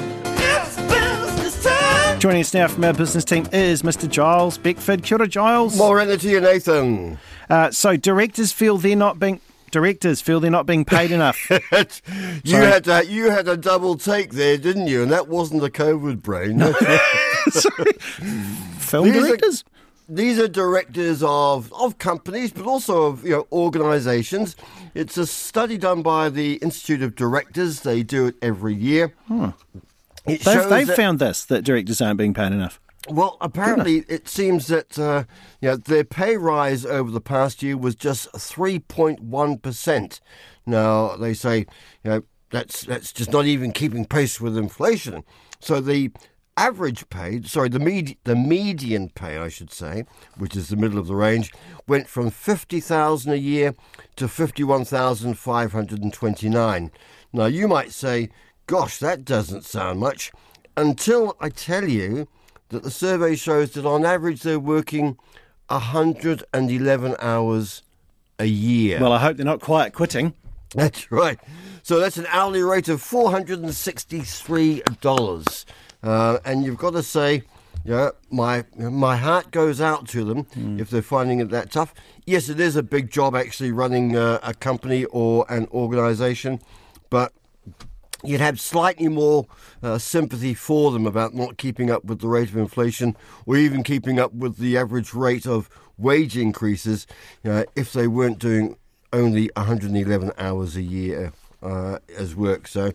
[0.41, 2.21] It's business time!
[2.21, 4.09] Joining us now from our business team is Mr.
[4.09, 5.05] Giles Beckford.
[5.05, 5.77] Kia ora, Giles.
[5.77, 7.19] More energy to you, Nathan.
[7.49, 11.51] Uh, so, directors feel they're not being directors feel they're not being paid enough.
[12.45, 15.03] you had to, you had a double take there, didn't you?
[15.03, 16.61] And that wasn't a COVID brain.
[18.79, 19.65] Film these directors.
[19.67, 19.74] Are,
[20.09, 24.57] these are directors of, of companies, but also of you know organisations.
[24.95, 27.81] It's a study done by the Institute of Directors.
[27.81, 29.15] They do it every year.
[29.29, 29.53] Huh.
[30.27, 32.81] It they've, they've that, found this that directors aren't being paid enough.
[33.09, 35.25] Well, apparently, it seems that uh,
[35.61, 40.21] you know, their pay rise over the past year was just 3.1%.
[40.67, 45.25] Now, they say you know, that's, that's just not even keeping pace with inflation.
[45.61, 46.13] So the
[46.57, 50.05] average pay, sorry, the, med- the median pay, I should say,
[50.37, 51.53] which is the middle of the range,
[51.87, 53.75] went from 50,000 a year
[54.17, 56.91] to 51,529.
[57.33, 58.29] Now, you might say,
[58.67, 60.33] gosh, that doesn't sound much,
[60.77, 62.29] until I tell you
[62.69, 65.17] that the survey shows that on average they're working
[65.69, 67.83] 111 hours
[68.39, 69.01] a year.
[69.01, 70.33] Well, I hope they're not quite quitting.
[70.75, 71.39] That's right.
[71.83, 75.65] So that's an hourly rate of $463.
[76.05, 77.43] Uh, and you've got to say,
[77.85, 80.79] yeah, my my heart goes out to them mm.
[80.79, 81.95] if they're finding it that tough.
[82.27, 86.61] Yes, it is a big job actually running uh, a company or an organisation,
[87.11, 87.33] but
[88.23, 89.47] you'd have slightly more
[89.83, 93.83] uh, sympathy for them about not keeping up with the rate of inflation or even
[93.83, 97.07] keeping up with the average rate of wage increases
[97.45, 98.77] uh, if they weren't doing
[99.13, 101.33] only 111 hours a year.
[101.65, 102.93] Uh, as work, so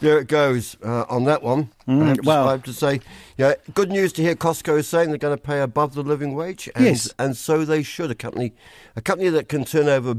[0.00, 1.70] there it goes uh, on that one.
[1.88, 3.00] Mm, I, have to, well, I have to say,
[3.38, 6.68] yeah, good news to hear Costco saying they're going to pay above the living wage,
[6.74, 8.10] and, yes, and so they should.
[8.10, 8.52] A company,
[8.94, 10.14] a company that can turn over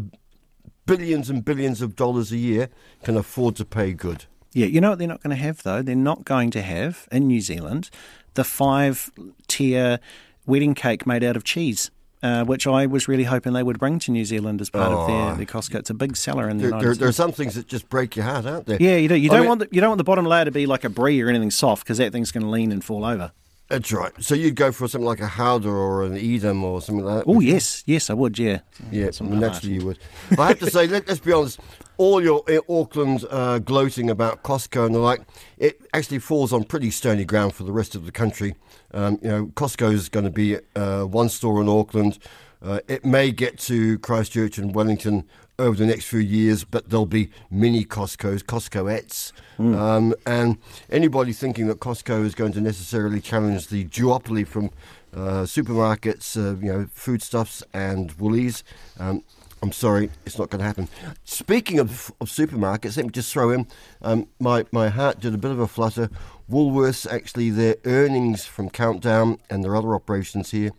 [0.88, 2.70] billions and billions of dollars a year
[3.04, 4.26] can afford to pay good.
[4.52, 5.84] Yeah, you know what they're not going to have though?
[5.84, 7.92] They're not going to have in New Zealand
[8.34, 9.12] the five
[9.48, 10.00] tier
[10.46, 11.92] wedding cake made out of cheese.
[12.24, 15.08] Uh, which I was really hoping they would bring to New Zealand as part of
[15.08, 15.36] their, Oh.
[15.36, 15.76] their Costco.
[15.80, 17.00] It's a big seller in the There, United there, States.
[17.00, 18.78] there are some things that just break your heart, aren't there?
[18.80, 20.52] Yeah, you do, you don't mean- want the, you don't want the bottom layer to
[20.52, 23.06] be like a brie or anything soft because that thing's going to lean and fall
[23.06, 23.32] over.
[23.70, 24.12] That's right.
[24.20, 27.30] So you'd go for something like a Gouda or an Edam or something like that.
[27.30, 27.54] Oh would you?
[27.54, 28.38] yes, yes, I would.
[28.38, 28.60] Yeah,
[28.92, 29.98] Yeah, Something like naturally you would.
[30.38, 31.60] I have to say, let, let's be honest.
[31.98, 35.22] All your uh, Auckland uh, gloating about Costco and the like,
[35.58, 38.56] it actually falls on pretty stony ground for the rest of the country.
[38.94, 42.20] Um, you know, Costco is going to be uh, one store in Auckland.
[42.62, 45.28] Uh, it may get to Christchurch and Wellington
[45.58, 49.32] over the next few years, but there'll be mini Costco's, Costcoettes.
[49.76, 50.58] Um, and
[50.90, 54.72] anybody thinking that Costco is going to necessarily challenge the duopoly from
[55.14, 58.64] uh, supermarkets, uh, you know, foodstuffs and Woolies,
[59.00, 59.24] um,
[59.62, 60.88] I'm sorry, it's not going to happen.
[61.24, 63.68] Speaking of, of supermarkets, let me just throw in
[64.02, 66.10] um, my, my heart did a bit of a flutter.
[66.50, 70.72] Woolworths, actually, their earnings from Countdown and their other operations here,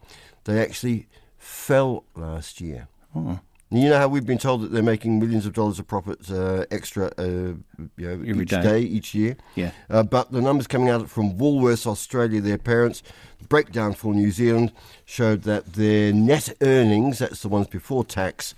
[0.45, 1.07] they actually
[1.39, 2.89] fell last year.
[3.15, 3.41] Oh.
[3.71, 6.67] You know how we've been told that they're making millions of dollars of profits uh,
[6.71, 7.57] extra uh, you
[7.97, 8.63] know, Every each day.
[8.63, 9.35] day, each year.
[9.55, 9.71] Yeah.
[9.89, 13.03] Uh, but the numbers coming out from Woolworths Australia, their parents,
[13.49, 14.73] breakdown for New Zealand
[15.07, 18.55] showed that their net earnings, that's the ones before tax,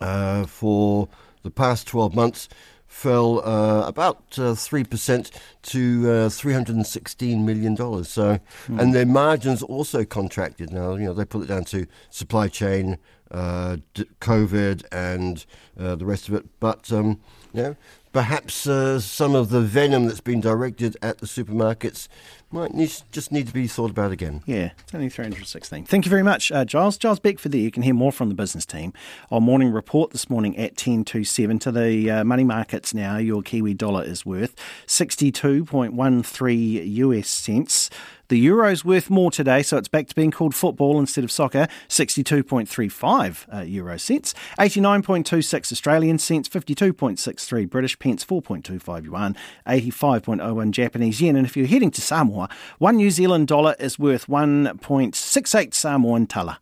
[0.00, 1.08] uh, for
[1.42, 2.48] the past 12 months
[2.86, 5.30] fell uh, about uh, 3%
[5.62, 8.04] to uh, $316 million.
[8.04, 8.78] So, Hmm.
[8.80, 10.72] And their margins also contracted.
[10.72, 12.98] Now, you know, they put it down to supply chain,
[13.32, 15.44] uh, d- COVID, and
[15.78, 16.46] uh, the rest of it.
[16.60, 17.20] But, um,
[17.52, 17.76] you know,
[18.14, 22.06] perhaps uh, some of the venom that's been directed at the supermarkets
[22.52, 24.40] might need, just need to be thought about again.
[24.46, 25.86] Yeah, it's only 316.
[25.86, 26.96] Thank you very much, uh, Giles.
[26.96, 27.60] Giles Beckford there.
[27.60, 28.92] You can hear more from the business team
[29.32, 31.58] on Morning Report this morning at 10 to 7.
[31.58, 34.54] To the uh, money markets now, your Kiwi dollar is worth
[34.86, 37.90] 62.13 US cents.
[38.28, 41.68] The euro's worth more today, so it's back to being called football instead of soccer.
[41.88, 51.36] 62.35 uh, euro cents, 89.26 Australian cents, 52.63 British pence, 4.25 yuan, 85.01 Japanese yen.
[51.36, 56.60] And if you're heading to Samoa, one New Zealand dollar is worth 1.68 Samoan tala.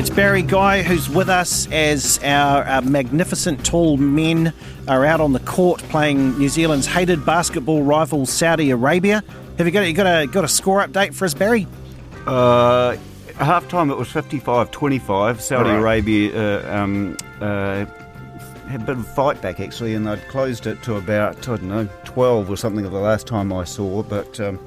[0.00, 4.54] It's Barry Guy who's with us as our, our magnificent tall men
[4.88, 9.22] are out on the court playing New Zealand's hated basketball rival Saudi Arabia.
[9.58, 11.66] Have you got you got a got a score update for us, Barry?
[12.26, 12.96] Uh,
[13.36, 15.42] half time it was 55 25.
[15.42, 15.76] Saudi right.
[15.76, 17.84] Arabia uh, um, uh,
[18.68, 21.56] had a bit of a fight back actually, and they'd closed it to about, I
[21.56, 24.02] don't know, 12 or something of the last time I saw.
[24.02, 24.58] But um,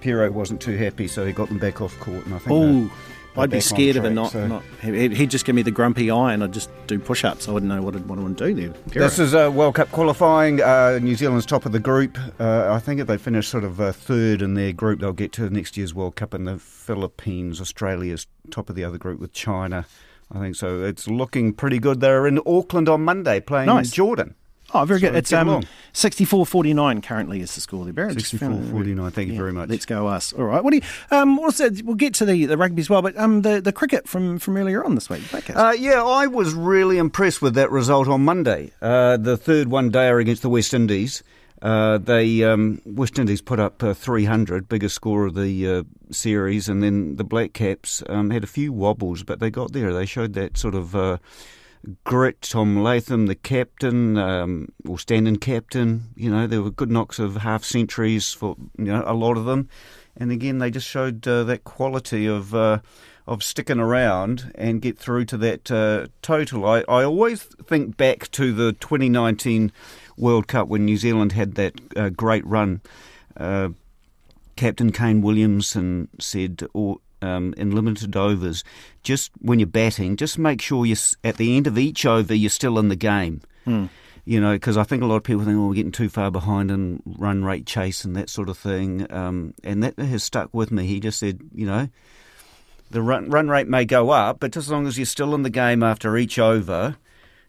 [0.00, 2.90] Pero wasn't too happy, so he got them back off court, and I think.
[3.38, 4.32] I'd be scared of track, not.
[4.32, 7.24] so- not he'd he'd just give me the grumpy eye and I'd just do push
[7.24, 7.48] ups.
[7.48, 9.02] I wouldn't know what I'd, want to do there.
[9.02, 10.62] This is a World Cup qualifying.
[10.62, 12.18] Uh, New Zealand's top of the group.
[12.40, 15.32] Uh, I think if they finish sort of uh, third in their group, they'll get
[15.32, 16.34] to next year's World Cup.
[16.34, 19.86] And the Philippines, Australia's top of the other group with China.
[20.30, 20.82] I think so.
[20.82, 22.00] It's looking pretty good.
[22.00, 23.90] They're in Auckland on Monday playing Nice.
[23.90, 24.34] Jordan.
[24.74, 25.14] Oh, very good.
[25.14, 25.64] It's um, along.
[25.94, 28.14] 64-49 currently is the score there, Barry.
[28.14, 29.12] Just 64-49.
[29.12, 29.68] Thank you very much.
[29.70, 30.32] Let's go us.
[30.32, 30.62] All right.
[30.62, 30.82] What do you?
[31.10, 34.06] Um, also, we'll get to the, the rugby as well, but um, the, the cricket
[34.06, 35.22] from, from earlier on this week.
[35.56, 38.72] Uh, yeah, I was really impressed with that result on Monday.
[38.82, 41.22] Uh, the third one dayer against the West Indies.
[41.60, 46.68] Uh, they um, West Indies put up uh, 300, biggest score of the uh, series,
[46.68, 49.92] and then the Black Caps um, had a few wobbles, but they got there.
[49.92, 51.18] They showed that sort of uh,
[52.04, 52.42] grit.
[52.42, 57.36] Tom Latham, the captain, um, or standing captain, you know, there were good knocks of
[57.36, 59.68] half centuries for you know a lot of them,
[60.16, 62.54] and again they just showed uh, that quality of.
[62.54, 62.80] Uh,
[63.26, 66.64] of sticking around and get through to that uh, total.
[66.64, 69.70] I, I always think back to the 2019
[70.16, 72.80] World Cup when New Zealand had that uh, great run.
[73.36, 73.68] Uh,
[74.56, 78.64] Captain Kane Williamson said, or um, in limited overs,
[79.02, 82.50] just when you're batting, just make sure you at the end of each over you're
[82.50, 83.40] still in the game.
[83.64, 83.86] Hmm.
[84.24, 86.30] You know, because I think a lot of people think, oh, we're getting too far
[86.30, 89.10] behind in run rate chase and that sort of thing.
[89.10, 90.86] Um, and that has stuck with me.
[90.86, 91.88] He just said, you know,
[92.90, 95.50] the run, run rate may go up, but as long as you're still in the
[95.50, 96.96] game after each over,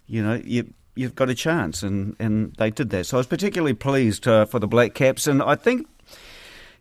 [0.08, 1.84] you know, you, you've got a chance.
[1.84, 3.08] And, and they did that.
[3.08, 5.28] So I was particularly pleased uh, for the Black Caps.
[5.28, 5.86] And I think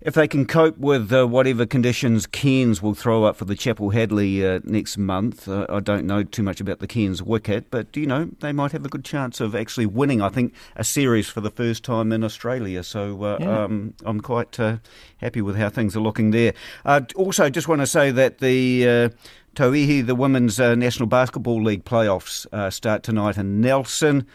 [0.00, 4.44] if they can cope with uh, whatever conditions Cairns will throw up for the Chappell-Hadlee
[4.56, 8.06] uh, next month, uh, I don't know too much about the Cairns wicket, but you
[8.06, 10.22] know they might have a good chance of actually winning.
[10.22, 13.64] I think a series for the first time in Australia, so uh, Yeah.
[13.64, 14.76] um, I'm quite uh,
[15.18, 16.54] happy with how things are looking there.
[16.84, 19.08] Uh, also, just want to say that the uh,
[19.56, 24.26] Tauihi, the Women's uh, National Basketball League playoffs uh, start tonight in Nelson.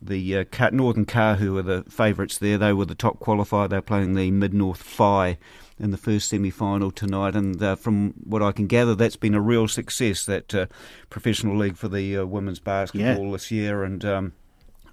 [0.00, 2.58] The uh, Northern Kahu are the favourites there.
[2.58, 3.68] They were the top qualifier.
[3.68, 5.38] They're playing the Mid North Phi
[5.78, 7.34] in the first semi final tonight.
[7.34, 10.66] And uh, from what I can gather, that's been a real success, that uh,
[11.10, 13.84] professional league for the uh, women's basketball this year.
[13.84, 14.32] And um,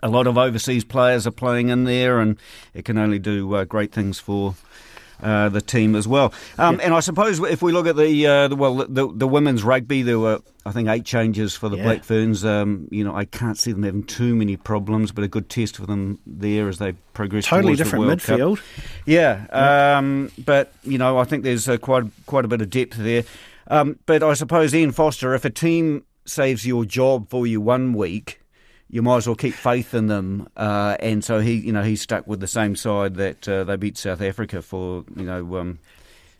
[0.01, 2.37] a lot of overseas players are playing in there, and
[2.73, 4.55] it can only do uh, great things for.
[5.23, 8.47] Uh, the team as well, um, and I suppose if we look at the, uh,
[8.49, 11.83] the well, the, the women's rugby, there were I think eight changes for the Yeah.
[11.83, 12.43] Black Ferns.
[12.43, 15.77] Um, you know, I can't see them having too many problems, but a good test
[15.77, 17.45] for them there as they progress.
[17.45, 18.37] Totally different World Cup.
[18.39, 18.59] midfield.
[19.05, 19.45] Yeah,
[19.97, 23.23] um, but you know, I think there's uh, quite quite a bit of depth there.
[23.67, 27.93] Um, but I suppose Ian Foster, if a team saves your job for you one
[27.93, 28.41] week,
[28.93, 30.47] you might as well keep faith in them.
[30.55, 33.75] Uh, and so he, you know, he's stuck with the same side that uh, they
[33.75, 35.03] beat South Africa for.
[35.15, 35.79] You know, um,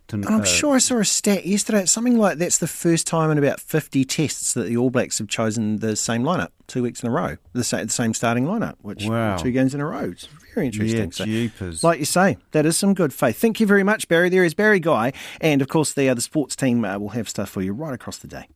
[0.06, 1.80] to, And I'm uh, sure I saw a stat yesterday.
[1.80, 5.18] It's something like that's the first time in about 50 tests that the All Blacks
[5.18, 8.44] have chosen the same lineup two weeks in a row, the same, the same starting
[8.44, 9.36] lineup, which Wow.
[9.36, 10.10] two games in a row.
[10.12, 11.12] It's very interesting.
[11.26, 13.36] Yeah, So, like you say, that is some good faith.
[13.36, 14.28] Thank you very much, Barry.
[14.28, 17.50] There is Barry Guy, and of course the other sports team uh, will have stuff
[17.50, 18.46] for you right across the day.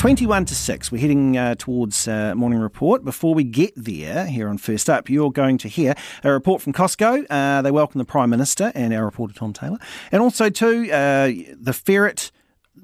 [0.00, 0.90] It's 21 to 6.
[0.90, 3.04] We're heading uh, towards uh, morning report.
[3.04, 6.72] Before we get there, here on First Up, you're going to hear a report from
[6.72, 7.26] Costco.
[7.28, 9.76] Uh, they welcome the Prime Minister and our reporter, Tom Taylor.
[10.10, 12.32] And also, too, uh, the Ferret,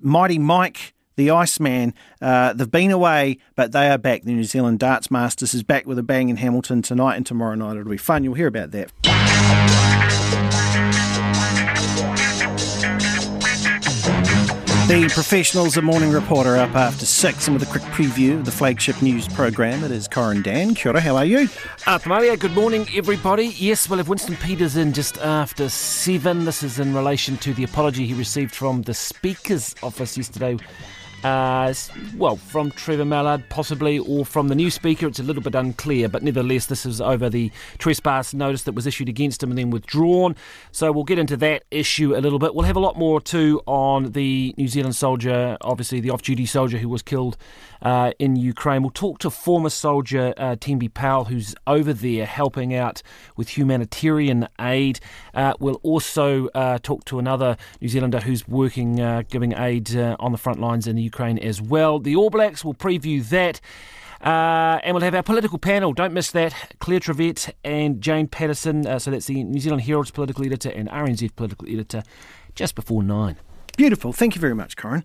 [0.03, 1.95] Mighty Mike, the Iceman.
[2.21, 4.25] Uh, they've been away, but they are back.
[4.25, 7.55] The New Zealand Darts Masters is back with a bang in Hamilton tonight and tomorrow
[7.55, 7.79] night.
[7.79, 8.25] It'll be fun.
[8.25, 8.93] You'll hear about that.
[14.87, 18.53] The professionals, a morning reporter up after six, and with a quick preview of the
[18.53, 19.83] flagship news program.
[19.83, 20.77] It is Corin Dann.
[20.77, 21.49] Kia ora, how are you?
[21.89, 23.49] Uh, Ata mārie, good morning, everybody.
[23.49, 26.45] Yes, we'll have Winston Peters in just after seven.
[26.45, 30.57] This is in relation to the apology he received from the Speaker's office yesterday.
[31.27, 31.75] Uh,
[32.17, 35.09] well, from Trevor Mallard, possibly, or from the new Speaker.
[35.09, 38.87] It's a little bit unclear, but nevertheless, this is over the trespass notice that was
[38.87, 40.37] issued against him and then withdrawn.
[40.71, 42.55] So we'll get into that issue a little bit.
[42.55, 46.47] We'll have a lot more too on the New Zealand soldier, obviously the off duty
[46.47, 47.37] soldier who was killed
[47.83, 48.83] uh, in Ukraine.
[48.83, 50.55] We'll talk to former soldier uh,
[50.95, 53.03] Powell, who's over there helping out
[53.37, 55.01] with humanitarian aid.
[55.35, 60.15] Uh, we'll also uh, talk to another New Zealander who's working, uh, giving aid uh,
[60.21, 61.99] on the front lines in the Ukraine as well.
[61.99, 63.61] The All Blacks will preview that.
[64.21, 65.93] Uh, and we'll have our political panel.
[65.93, 66.75] Don't miss that.
[66.81, 68.87] Claire Trevett and Jane Patterson.
[68.87, 72.03] Uh, so that's the New Zealand Herald's political editor and RNZ political editor
[72.55, 73.37] just before nine.
[73.77, 74.13] Beautiful.
[74.15, 75.05] Thank you very much, Corin.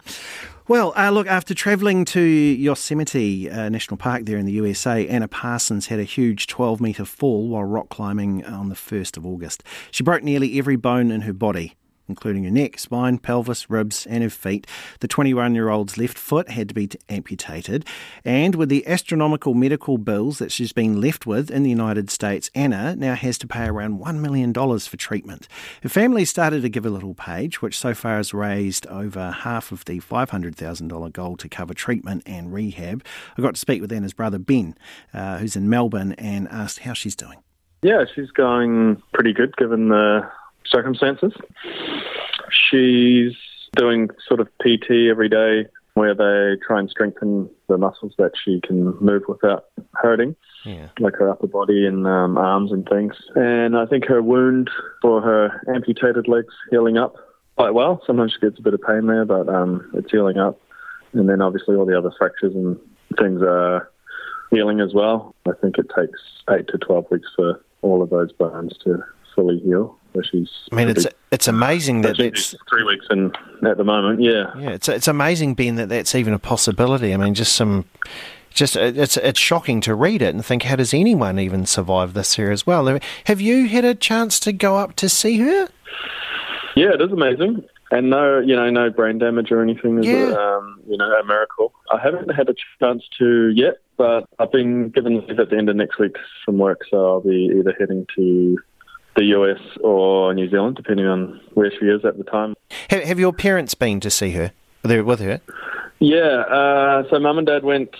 [0.67, 5.27] Well, uh, look, after travelling to Yosemite uh, National Park there in the USA, Anna
[5.27, 9.63] Parsons had a huge 12 metre fall while rock climbing on the 1st of August.
[9.91, 11.75] She broke nearly every bone in her body.
[12.11, 14.67] Including her neck, spine, pelvis, ribs, and her feet.
[14.99, 17.85] The 21 year old's left foot had to be amputated.
[18.25, 22.49] And with the astronomical medical bills that she's been left with in the United States,
[22.53, 25.47] Anna now has to pay around $1 million for treatment.
[25.83, 29.71] Her family started to give a little page, which so far has raised over half
[29.71, 33.05] of the $500,000 goal to cover treatment and rehab.
[33.37, 34.75] I got to speak with Anna's brother, Ben,
[35.13, 37.37] uh, who's in Melbourne, and asked how she's doing.
[37.81, 40.29] Yeah, she's going pretty good given the
[40.71, 41.33] circumstances.
[42.49, 43.33] She's
[43.75, 48.61] doing sort of PT every day where they try and strengthen the muscles that she
[48.61, 50.87] can move without hurting, Yeah.
[50.99, 53.13] like her upper body and um, arms and things.
[53.35, 54.69] And I think her wound
[55.01, 57.15] for her amputated legs healing up
[57.57, 58.01] quite well.
[58.07, 60.59] Sometimes she gets a bit of pain there, but um, it's healing up.
[61.13, 62.77] And then obviously all the other fractures and
[63.19, 63.89] things are
[64.49, 65.35] healing as well.
[65.45, 69.03] I think it takes eight to 12 weeks for all of those bones to
[69.35, 69.97] fully heal.
[70.13, 73.31] So she's I mean, it's it's amazing that it's three weeks in
[73.65, 74.21] at the moment.
[74.21, 77.13] Yeah, yeah, it's it's amazing, Ben, that that's even a possibility.
[77.13, 77.85] I mean, just some,
[78.49, 82.35] just it's it's shocking to read it and think, how does anyone even survive this
[82.35, 82.99] here as well?
[83.25, 85.69] Have you had a chance to go up to see her?
[86.75, 87.63] yeah, it is amazing.
[87.93, 90.31] And no, you know, no brain damage or anything is, Yeah.
[90.31, 91.73] um, you know, a miracle.
[91.91, 95.67] I haven't had a chance to yet, but I've been given leave at the end
[95.69, 98.57] of next week from work, so I'll be either heading to
[99.15, 102.55] the US or New Zealand, depending on where she is at the time.
[102.89, 104.51] Have, have your parents been to see her?
[104.83, 105.41] They're with her.
[105.99, 107.91] Yeah, uh, so mum and dad went,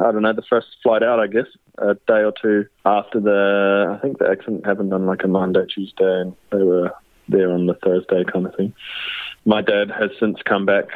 [0.00, 1.46] I don't know, the first flight out, I guess,
[1.78, 5.64] a day or two after the, I think the accident happened on like a Monday,
[5.72, 6.90] Tuesday, and they were
[7.28, 8.74] there on the Thursday kind of thing.
[9.44, 10.86] My dad has since come back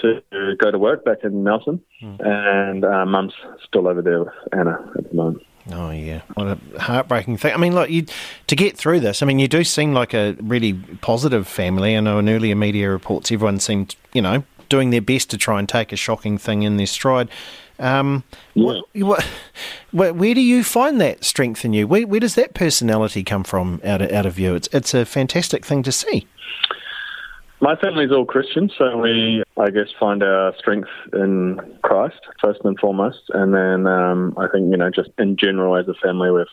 [0.00, 0.20] to
[0.60, 1.80] go to work back in Nelson,
[2.20, 3.34] and uh, mum's
[3.66, 5.42] still over there with Anna at the moment.
[5.72, 7.52] Oh yeah, what a heartbreaking thing.
[7.52, 8.06] I mean, look, you
[8.46, 9.22] to get through this.
[9.22, 11.96] I mean, you do seem like a really positive family.
[11.96, 15.58] I know in earlier media reports, everyone seemed, you know, doing their best to try
[15.58, 17.28] and take a shocking thing in their stride.
[17.78, 19.26] Um, what, what,
[19.90, 21.86] where, where do you find that strength in you?
[21.86, 24.54] Where, where does that personality come from out of, out of you?
[24.54, 26.26] It's it's a fantastic thing to see.
[27.60, 32.78] My family's all Christian, so we, I guess, find our strength in Christ first and
[32.78, 36.46] foremost, and then um, I think you know, just in general as a family, we've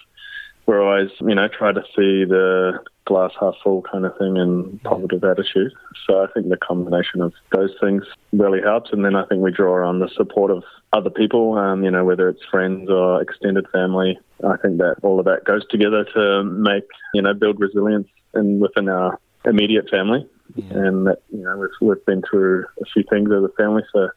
[0.65, 4.81] we're always you know try to see the glass half full kind of thing and
[4.83, 5.73] positive attitude.
[6.07, 9.51] So I think the combination of those things really helps, and then I think we
[9.51, 13.65] draw on the support of other people, um, you know, whether it's friends or extended
[13.73, 14.17] family.
[14.47, 18.61] I think that all of that goes together to make you know build resilience in
[18.61, 20.25] within our immediate family
[20.55, 24.09] and that you know we've we've been through a few things as a family, so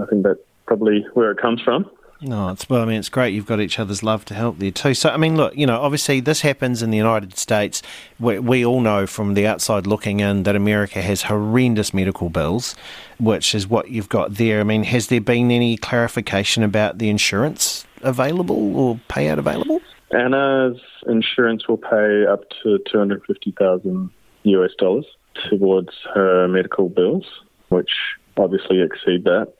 [0.00, 1.90] I think that's probably where it comes from.
[2.22, 2.82] No, it's well.
[2.82, 4.92] I mean, it's great you've got each other's love to help there too.
[4.92, 7.82] So, I mean, look, you know, obviously this happens in the United States.
[8.18, 12.76] We, we all know from the outside looking in that America has horrendous medical bills,
[13.18, 14.60] which is what you've got there.
[14.60, 19.80] I mean, has there been any clarification about the insurance available or payout available?
[20.10, 24.10] Anna's insurance will pay up to two hundred fifty thousand
[24.42, 25.06] US dollars
[25.48, 27.24] towards her medical bills,
[27.68, 27.90] which
[28.36, 29.52] obviously exceed that.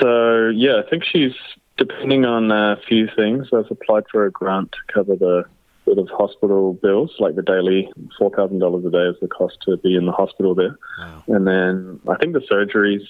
[0.00, 1.34] So yeah, I think she's
[1.76, 3.48] depending on a few things.
[3.52, 5.44] I've applied for a grant to cover the
[5.84, 9.58] sort of hospital bills, like the daily four thousand dollars a day is the cost
[9.62, 10.78] to be in the hospital there,
[11.26, 13.02] and then I think the surgeries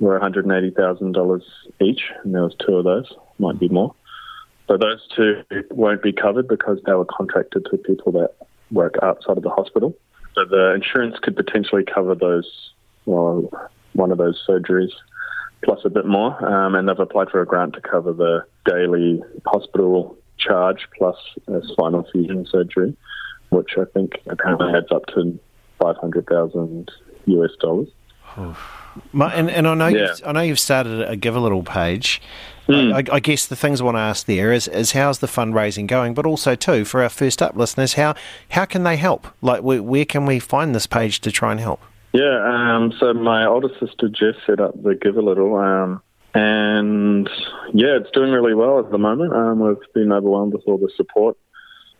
[0.00, 1.44] were one hundred and eighty thousand dollars
[1.80, 3.94] each, and there was two of those, might be more.
[4.68, 8.30] So those two won't be covered because they were contracted to people that
[8.70, 9.96] work outside of the hospital.
[10.36, 12.70] So the insurance could potentially cover those,
[13.06, 13.50] well,
[13.94, 14.90] one of those surgeries
[15.64, 16.32] plus a bit more.
[16.46, 21.16] Um, and they've applied for a grant to cover the daily hospital charge plus
[21.48, 22.94] a spinal fusion surgery,
[23.48, 25.38] which I think apparently adds up to
[25.80, 26.90] 500,000
[27.26, 27.88] US dollars.
[29.12, 30.08] Ma- And, and I know Yeah.
[30.08, 32.20] you've, I know you've started a Give a Little page.
[32.68, 35.86] I, I guess the things I want to ask there is, is how's the fundraising
[35.86, 38.16] going, but also too for our first up listeners, how
[38.48, 39.28] how can they help?
[39.40, 41.80] Like where, where can we find this page to try and help?
[42.12, 42.42] Yeah,
[42.74, 46.02] um, so my older sister Jess set up the Give a Little, um,
[46.34, 47.30] and
[47.72, 49.32] yeah, it's doing really well at the moment.
[49.32, 51.36] Um, we've been overwhelmed with all the support,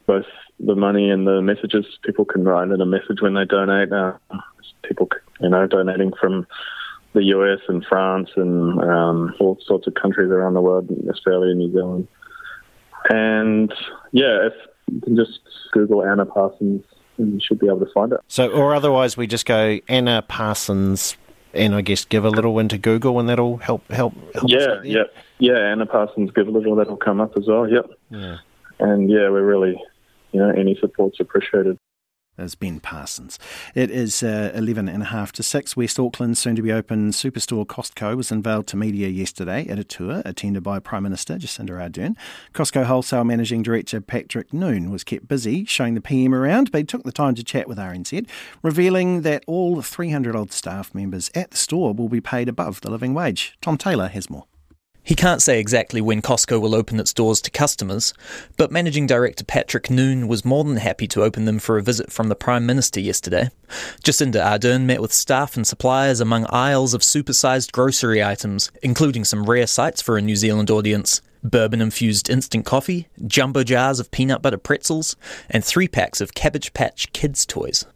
[0.06, 0.26] both
[0.58, 1.86] the money and the messages.
[2.02, 3.92] People can write in a message when they donate.
[3.92, 4.14] Uh,
[4.82, 5.08] people,
[5.40, 6.46] you know, donating from
[7.16, 11.72] the US and France and um, all sorts of countries around the world, Australia, New
[11.72, 12.06] Zealand.
[13.08, 13.72] And
[14.12, 14.52] yeah, if
[14.92, 15.40] you can just
[15.72, 16.84] Google Anna Parsons,
[17.18, 18.20] and you should be able to find it.
[18.28, 21.16] So or otherwise we just go Anna Parsons
[21.54, 24.12] and I guess give a little into Google and that'll help help.
[24.34, 25.04] help Yeah, yeah,
[25.38, 25.58] yeah.
[25.58, 26.76] Anna Parsons, give a little.
[26.76, 27.68] That'll come up as well.
[27.68, 27.86] Yep.
[28.10, 28.36] Yeah.
[28.78, 29.82] And yeah, we're really,
[30.32, 31.78] you know, any support's appreciated.
[32.36, 33.38] There's Ben Parsons.
[33.74, 35.76] It is uh, 11 and a half to 6.
[35.76, 39.84] West Auckland, soon to be open superstore Costco was unveiled to media yesterday at a
[39.84, 42.14] tour attended by Prime Minister Jacinda Ardern.
[42.52, 46.84] Costco Wholesale Managing Director Patrick Noone was kept busy showing the PM around, but he
[46.84, 48.28] took the time to chat with RNZ,
[48.62, 52.90] revealing that all 300 odd staff members at the store will be paid above the
[52.90, 53.56] living wage.
[53.62, 54.44] Tom Taylor has more.
[55.06, 58.12] He can't say exactly when Costco will open its doors to customers,
[58.56, 62.10] but Managing Director Patrick Noone was more than happy to open them for a visit
[62.10, 63.50] from the Prime Minister yesterday.
[64.02, 69.48] Jacinda Ardern met with staff and suppliers among aisles of supersized grocery items, including some
[69.48, 71.22] rare sights for a New Zealand audience.
[71.44, 75.14] Bourbon infused instant coffee, jumbo jars of peanut butter pretzels,
[75.48, 77.86] and three packs of Cabbage Patch Kids toys.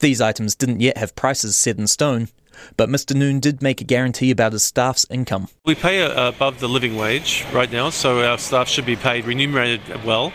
[0.00, 2.28] These items didn't yet have prices set in stone,
[2.76, 3.14] but Mr.
[3.14, 5.48] Noone did make a guarantee about his staff's income.
[5.64, 10.04] We pay above the living wage right now, so our staff should be paid remunerated
[10.04, 10.32] well.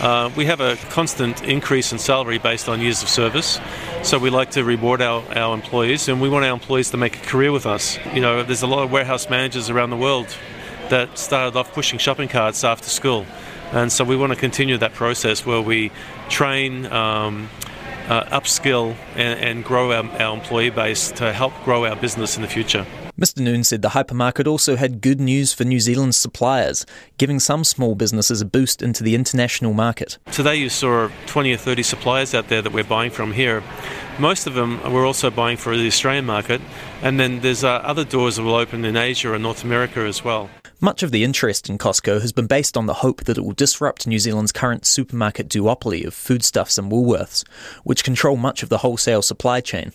[0.00, 3.60] Uh, we have a constant increase in salary based on years of service,
[4.02, 7.16] so we like to reward our, our employees, and we want our employees to make
[7.16, 7.98] a career with us.
[8.12, 10.26] You know, there's a lot of warehouse managers around the world
[10.88, 13.26] that started off pushing shopping carts after school,
[13.70, 15.92] and so we want to continue that process where we
[16.28, 16.86] train.
[16.86, 17.48] Um,
[18.08, 22.42] uh, upskill and, and grow our, our employee base to help grow our business in
[22.42, 22.86] the future.
[23.20, 23.40] Mr.
[23.40, 26.86] Noone said the hypermarket also had good news for New Zealand's suppliers,
[27.18, 30.18] giving some small businesses a boost into the international market.
[30.32, 33.62] Today you saw 20 or 30 suppliers out there that we're buying from here.
[34.18, 36.60] Most of them we're also buying for the Australian market,
[37.02, 40.24] and then there's uh, other doors that will open in Asia and North America as
[40.24, 40.50] well.
[40.84, 43.52] Much of the interest in Costco has been based on the hope that it will
[43.52, 47.46] disrupt New Zealand's current supermarket duopoly of foodstuffs and Woolworths,
[47.84, 49.92] which control much of the wholesale supply chain.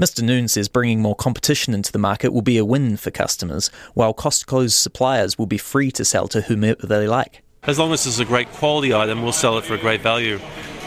[0.00, 0.22] Mr.
[0.22, 4.14] Noone says bringing more competition into the market will be a win for customers, while
[4.14, 7.42] Costco's suppliers will be free to sell to whomever they like.
[7.64, 10.40] As long as it's a great quality item, we'll sell it for a great value.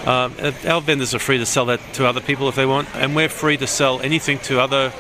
[0.08, 0.34] Um,
[0.68, 3.30] our vendors are free to sell that to other people if they want, and we're
[3.30, 4.92] free to sell anything to other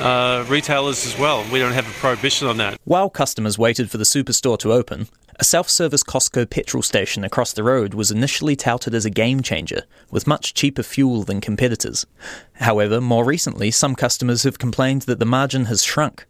[0.00, 1.44] uh, retailers as well.
[1.52, 2.78] We don't have a prohibition on that.
[2.84, 7.52] While customers waited for the superstore to open, a self service Costco petrol station across
[7.52, 12.06] the road was initially touted as a game changer, with much cheaper fuel than competitors.
[12.54, 16.26] However, more recently, some customers have complained that the margin has shrunk.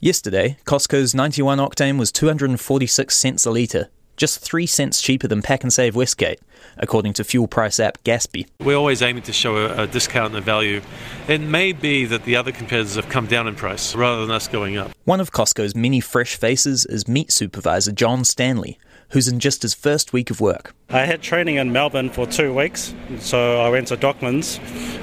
[0.00, 5.94] Yesterday, Costco's 91 octane was 246 cents a litre, just 3 cents cheaper than Pak'nSave
[5.94, 6.40] Westgate,
[6.78, 8.46] according to fuel price app Gaspy.
[8.60, 10.80] We're always aiming to show a, a discount and a value.
[11.28, 14.48] It may be that the other competitors have come down in price rather than us
[14.48, 14.90] going up.
[15.04, 18.78] One of Costco's many fresh faces is meat supervisor John Stanley,
[19.10, 20.74] who's in just his first week of work.
[20.88, 24.58] I had training in Melbourne for two weeks, so I went to Docklands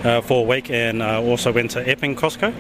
[0.06, 2.54] uh, for a week and uh, also went to Epping Costco.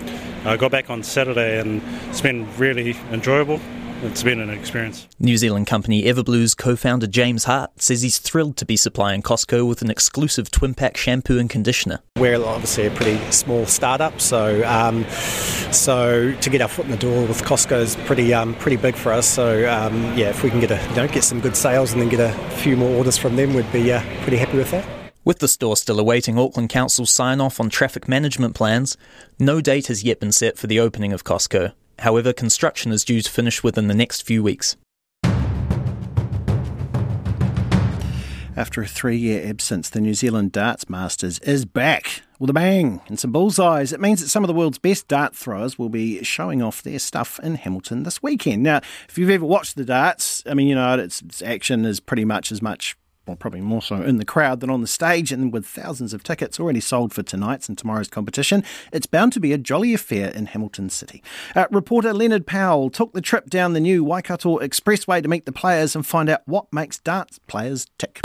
[0.45, 3.59] I got back on Saturday and it's been really enjoyable.
[4.03, 5.07] It's been an experience.
[5.17, 9.65] New Zealand company Everblue's co founder James Hart says he's thrilled to be supplying Costco
[9.65, 12.01] with an exclusive twin pack shampoo and conditioner.
[12.17, 15.05] We're obviously a pretty small startup, so um,
[15.71, 18.95] so to get our foot in the door with Costco is pretty um, pretty big
[18.95, 19.25] for us.
[19.25, 22.01] So um, yeah, if we can get a you know get some good sales and
[22.01, 24.85] then get a few more orders from them, we'd be uh, pretty happy with that.
[25.23, 28.97] With the store still awaiting Auckland Council's sign off on traffic management plans,
[29.39, 31.71] no date has yet been set for the opening of Costco.
[31.99, 34.75] However, construction is due to finish within the next few weeks.
[38.55, 43.01] After a three year absence, the New Zealand Darts Masters is back with a bang
[43.07, 43.91] and some bullseyes.
[43.91, 46.99] It means that some of the world's best dart throwers will be showing off their
[46.99, 48.61] stuff in Hamilton this weekend.
[48.61, 51.99] Now, if you've ever watched the darts, I mean, you know, its, its action is
[51.99, 52.95] pretty much as much
[53.25, 56.23] well, probably more so in the crowd than on the stage, and with thousands of
[56.23, 60.29] tickets already sold for tonight's and tomorrow's competition, it's bound to be a jolly affair
[60.29, 61.23] in Hamilton City.
[61.55, 65.53] Uh, reporter Leonard Powell took the trip down the new Waikato Expressway to meet the
[65.53, 68.19] players and find out what makes darts players tick.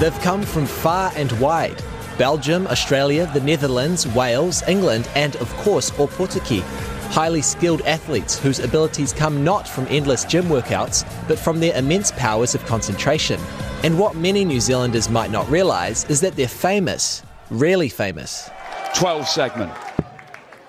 [0.00, 1.82] They've come from far and wide
[2.18, 6.64] Belgium, Australia, the Netherlands, Wales, England, and of course, Opotiki.
[7.10, 12.12] Highly skilled athletes whose abilities come not from endless gym workouts, but from their immense
[12.12, 13.40] powers of concentration.
[13.82, 18.50] And what many New Zealanders might not realise is that they're famous, really famous.
[18.94, 19.72] 12 segment.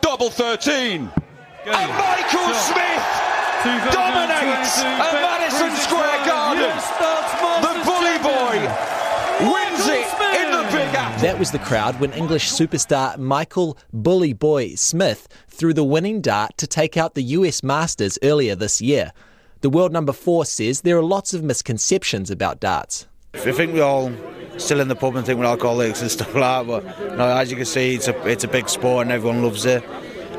[0.02, 1.12] Double 13.
[1.66, 7.19] And Michael Smith dominates at Madison Square Garden.
[11.22, 16.58] That was the crowd when English superstar Michael Bully Boy Smith threw the winning dart
[16.58, 19.12] to take out the US Masters earlier this year.
[19.60, 23.06] The world number four says there are lots of misconceptions about darts.
[23.34, 24.14] I think we're all
[24.56, 27.52] still in the pub and think we're alcoholics and stuff like that, but know, as
[27.52, 29.84] you can see, it's a it's a big sport and everyone loves it.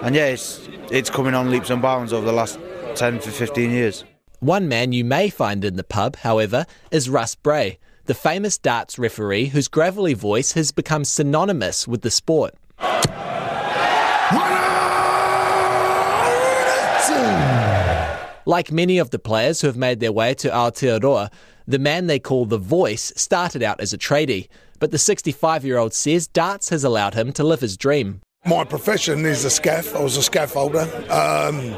[0.00, 2.58] And yeah, it's it's coming on leaps and bounds over the last
[2.94, 4.04] 10 to 15 years.
[4.38, 7.78] One man you may find in the pub, however, is Russ Bray,
[8.10, 12.52] the famous darts referee whose gravelly voice has become synonymous with the sport.
[18.44, 21.30] Like many of the players who have made their way to Aotearoa,
[21.68, 24.48] the man they call the Voice started out as a tradie,
[24.80, 28.22] but the 65 year old says darts has allowed him to live his dream.
[28.44, 29.94] My profession is a scaff.
[29.94, 30.84] I was a scaffolder.
[31.08, 31.76] Um,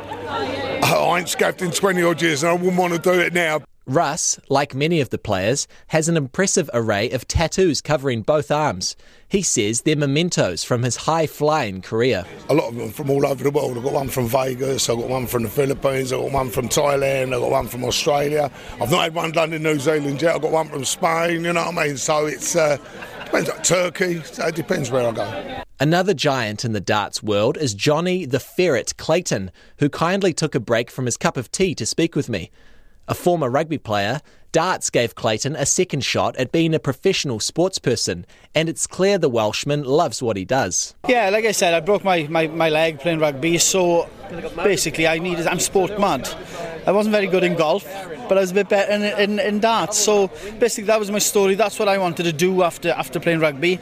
[0.83, 3.61] I ain't scaffed in 20 odd years and I wouldn't want to do it now.
[3.87, 8.95] Russ, like many of the players, has an impressive array of tattoos covering both arms.
[9.29, 12.25] He says they're mementos from his high flying career.
[12.49, 13.77] A lot of them from all over the world.
[13.77, 16.69] I've got one from Vegas, I've got one from the Philippines, I've got one from
[16.69, 18.51] Thailand, I've got one from Australia.
[18.81, 20.37] I've not had one done in New Zealand yet.
[20.37, 21.97] I've got one from Spain, you know what I mean?
[21.97, 22.77] So it's uh,
[23.25, 25.63] depends on Turkey, so it depends where I go.
[25.81, 30.61] Another giant in the darts world is Jonny the Ferret Clayton, who kindly took a
[30.61, 32.53] break from his cup of tea to speak with me.
[33.09, 34.21] A former rugby player,
[34.53, 38.25] darts gave Clayton a second shot at being a professional sportsperson,
[38.55, 40.95] and it's clear the Welshman loves what he does.
[41.09, 44.09] Yeah, like I said, I broke my, my, my leg playing rugby, so
[44.57, 46.29] basically I needed, I'm sport mad.
[46.87, 47.85] I wasn't very good in golf,
[48.29, 49.99] but I was a bit better in, in, in darts.
[49.99, 50.29] So
[50.59, 51.55] basically that was my story.
[51.55, 53.81] That's what I wanted to do after, after playing rugby.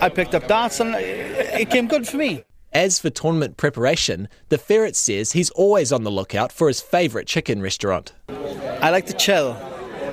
[0.00, 2.44] I picked up darts and it came good for me.
[2.74, 7.26] As for tournament preparation, the Ferret says he's always on the lookout for his favourite
[7.26, 8.14] chicken restaurant.
[8.80, 9.52] I like to chill.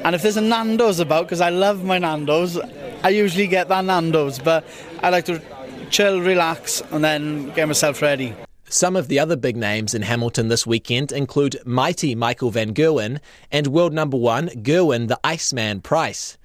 [0.04, 2.60] And if there's a Nando's about, because I love my Nando's,
[3.02, 4.40] I usually get that Nando's.
[4.40, 4.66] But
[5.02, 5.42] I like to
[5.90, 8.36] chill, relax, and then get myself ready.
[8.68, 13.20] Some of the other big names in Hamilton this weekend include mighty Michael Van Gerwen
[13.52, 16.38] and world number one Gerwyn the Iceman Price.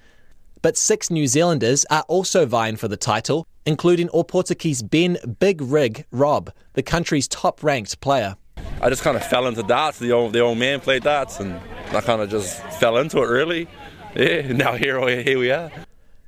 [0.61, 6.05] But six New Zealanders are also vying for the title, including Opotiki's Ben Big Rig
[6.11, 8.35] Robb, the country's top ranked player.
[8.81, 9.99] I just kind of fell into darts.
[9.99, 11.59] The old the old man played darts, and
[11.91, 13.27] I kind of just fell into it.
[13.27, 13.67] Really,
[14.15, 14.51] yeah.
[14.53, 15.71] Now here we here we are.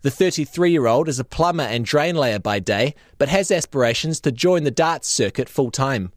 [0.02, 4.22] The 33 year old is a plumber and drain layer by day, but has aspirations
[4.22, 6.12] to join the darts circuit full time.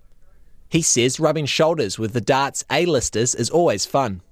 [0.68, 4.22] He says rubbing shoulders with the darts A-listers is always fun.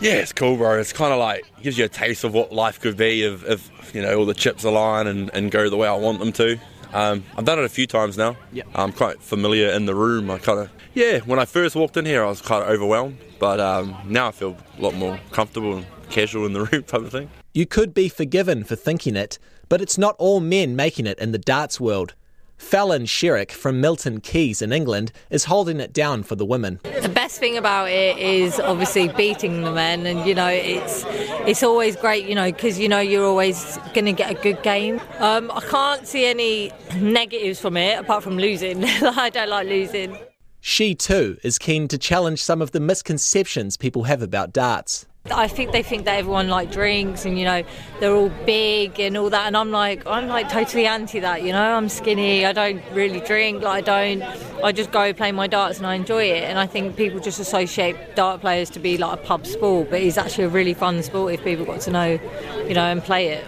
[0.00, 0.78] Yeah, it's cool, bro.
[0.78, 3.94] It's kind of like gives you a taste of what life could be if, if
[3.94, 6.58] you know all the chips align and, and go the way I want them to.
[6.92, 8.36] Um, I've done it a few times now.
[8.52, 8.66] Yep.
[8.74, 10.30] I'm quite familiar in the room.
[10.30, 11.20] I kind of yeah.
[11.20, 14.32] When I first walked in here, I was kind of overwhelmed, but um, now I
[14.32, 17.30] feel a lot more comfortable and casual in the room, type of thing.
[17.54, 19.38] You could be forgiven for thinking it,
[19.68, 22.14] but it's not all men making it in the darts world.
[22.62, 26.80] Fallon Sherrock from Milton Keynes in England is holding it down for the women.
[27.02, 31.04] The best thing about it is obviously beating the men, and you know it's
[31.46, 34.62] it's always great, you know, because you know you're always going to get a good
[34.62, 35.02] game.
[35.18, 38.84] Um, I can't see any negatives from it apart from losing.
[38.86, 40.16] I don't like losing.
[40.60, 45.04] She too is keen to challenge some of the misconceptions people have about darts.
[45.30, 47.62] I think they think that everyone like drinks and you know
[48.00, 51.42] they're all big and all that, and I'm like I'm like totally anti that.
[51.42, 52.44] You know, I'm skinny.
[52.44, 53.62] I don't really drink.
[53.62, 54.22] Like I don't.
[54.64, 56.44] I just go play my darts and I enjoy it.
[56.44, 60.00] And I think people just associate dart players to be like a pub sport, but
[60.00, 62.18] it's actually a really fun sport if people got to know,
[62.66, 63.44] you know, and play it.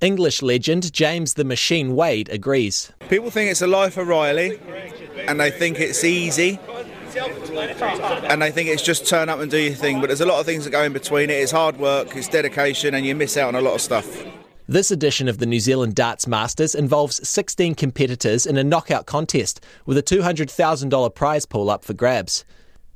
[0.00, 2.92] English legend James the Machine Wade agrees.
[3.08, 4.60] People think it's a life of Riley,
[5.26, 6.58] and they think it's easy,
[7.18, 10.00] and they think it's just turn up and do your thing.
[10.00, 11.34] But there's a lot of things that go in between it.
[11.34, 14.24] It's hard work, it's dedication, and you miss out on a lot of stuff.
[14.70, 19.64] This edition of the New Zealand Darts Masters involves 16 competitors in a knockout contest
[19.86, 22.44] with a $200,000 prize pool up for grabs.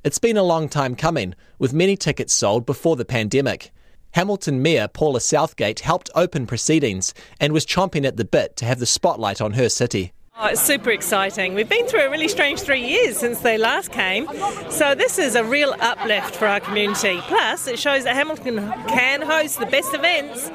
[0.05, 3.71] It's been a long time coming, with many tickets sold before the pandemic.
[4.13, 8.79] Hamilton Mayor Paula Southgate helped open proceedings and was chomping at the bit to have
[8.79, 10.13] the spotlight on her city.
[10.39, 11.53] Oh, it's super exciting.
[11.55, 14.27] We've been through a really strange three years since they last came,
[14.71, 17.19] so this is a real uplift for our community.
[17.25, 18.57] Plus, it shows that Hamilton
[18.89, 20.51] can host the best events.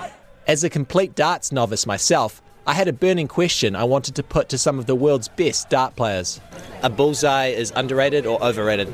[0.47, 4.49] As a complete darts novice myself, I had a burning question I wanted to put
[4.49, 6.41] to some of the world's best dart players.
[6.81, 8.91] A bullseye is underrated or overrated?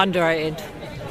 [0.00, 0.60] Underrated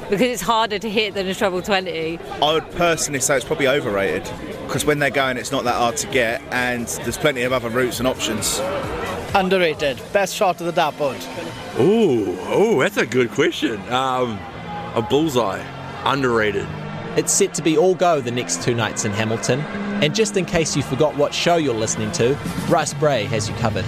[0.09, 2.19] because it's harder to hit than a treble twenty.
[2.41, 4.25] I would personally say it's probably overrated
[4.67, 7.69] because when they're going, it's not that hard to get, and there's plenty of other
[7.69, 8.59] routes and options.
[9.33, 9.99] Underrated.
[10.11, 11.19] Best shot of the dartboard.
[11.79, 13.79] Ooh, oh, that's a good question.
[13.91, 14.37] Um,
[14.93, 15.63] a bullseye,
[16.03, 16.67] underrated.
[17.15, 19.61] It's set to be all go the next two nights in Hamilton,
[20.03, 22.37] and just in case you forgot what show you're listening to,
[22.67, 23.85] Bryce Bray has you covered.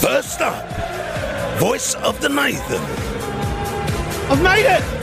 [0.00, 2.82] First up, voice of the Nathan.
[4.30, 4.99] I've made it!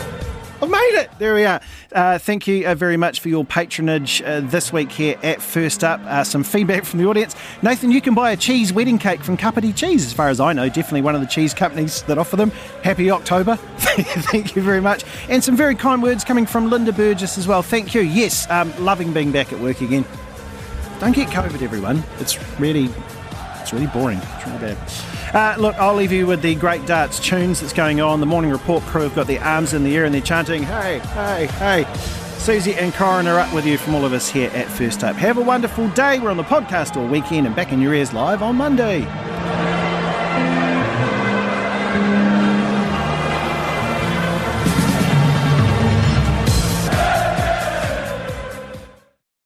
[0.59, 1.11] I've made it!
[1.19, 1.61] There we are.
[1.91, 5.83] Uh, thank you uh, very much for your patronage uh, this week here at First
[5.83, 6.01] Up.
[6.01, 7.35] Uh, some feedback from the audience.
[7.61, 10.53] Nathan, you can buy a cheese wedding cake from Kapiti Cheese, as far as I
[10.53, 10.67] know.
[10.67, 12.49] Definitely one of the cheese companies that offer them.
[12.83, 13.55] Happy October.
[13.77, 15.03] thank you very much.
[15.29, 17.61] And some very kind words coming from Linda Burgess as well.
[17.61, 18.01] Thank you.
[18.01, 20.05] Yes, um, loving being back at work again.
[20.99, 22.03] Don't get COVID, everyone.
[22.17, 22.89] It's really,
[23.61, 24.17] it's really boring.
[24.17, 25.16] It's really bad.
[25.33, 28.19] Uh, look, I'll leave you with the great darts tunes that's going on.
[28.19, 30.99] The morning report crew have got their arms in the air and they're chanting, hey,
[30.99, 31.85] hey, hey.
[32.37, 35.15] Susie and Corin are up with you from all of us here at First Up.
[35.17, 36.19] Have a wonderful day.
[36.19, 39.05] We're on the podcast all weekend and back in your ears live on Monday.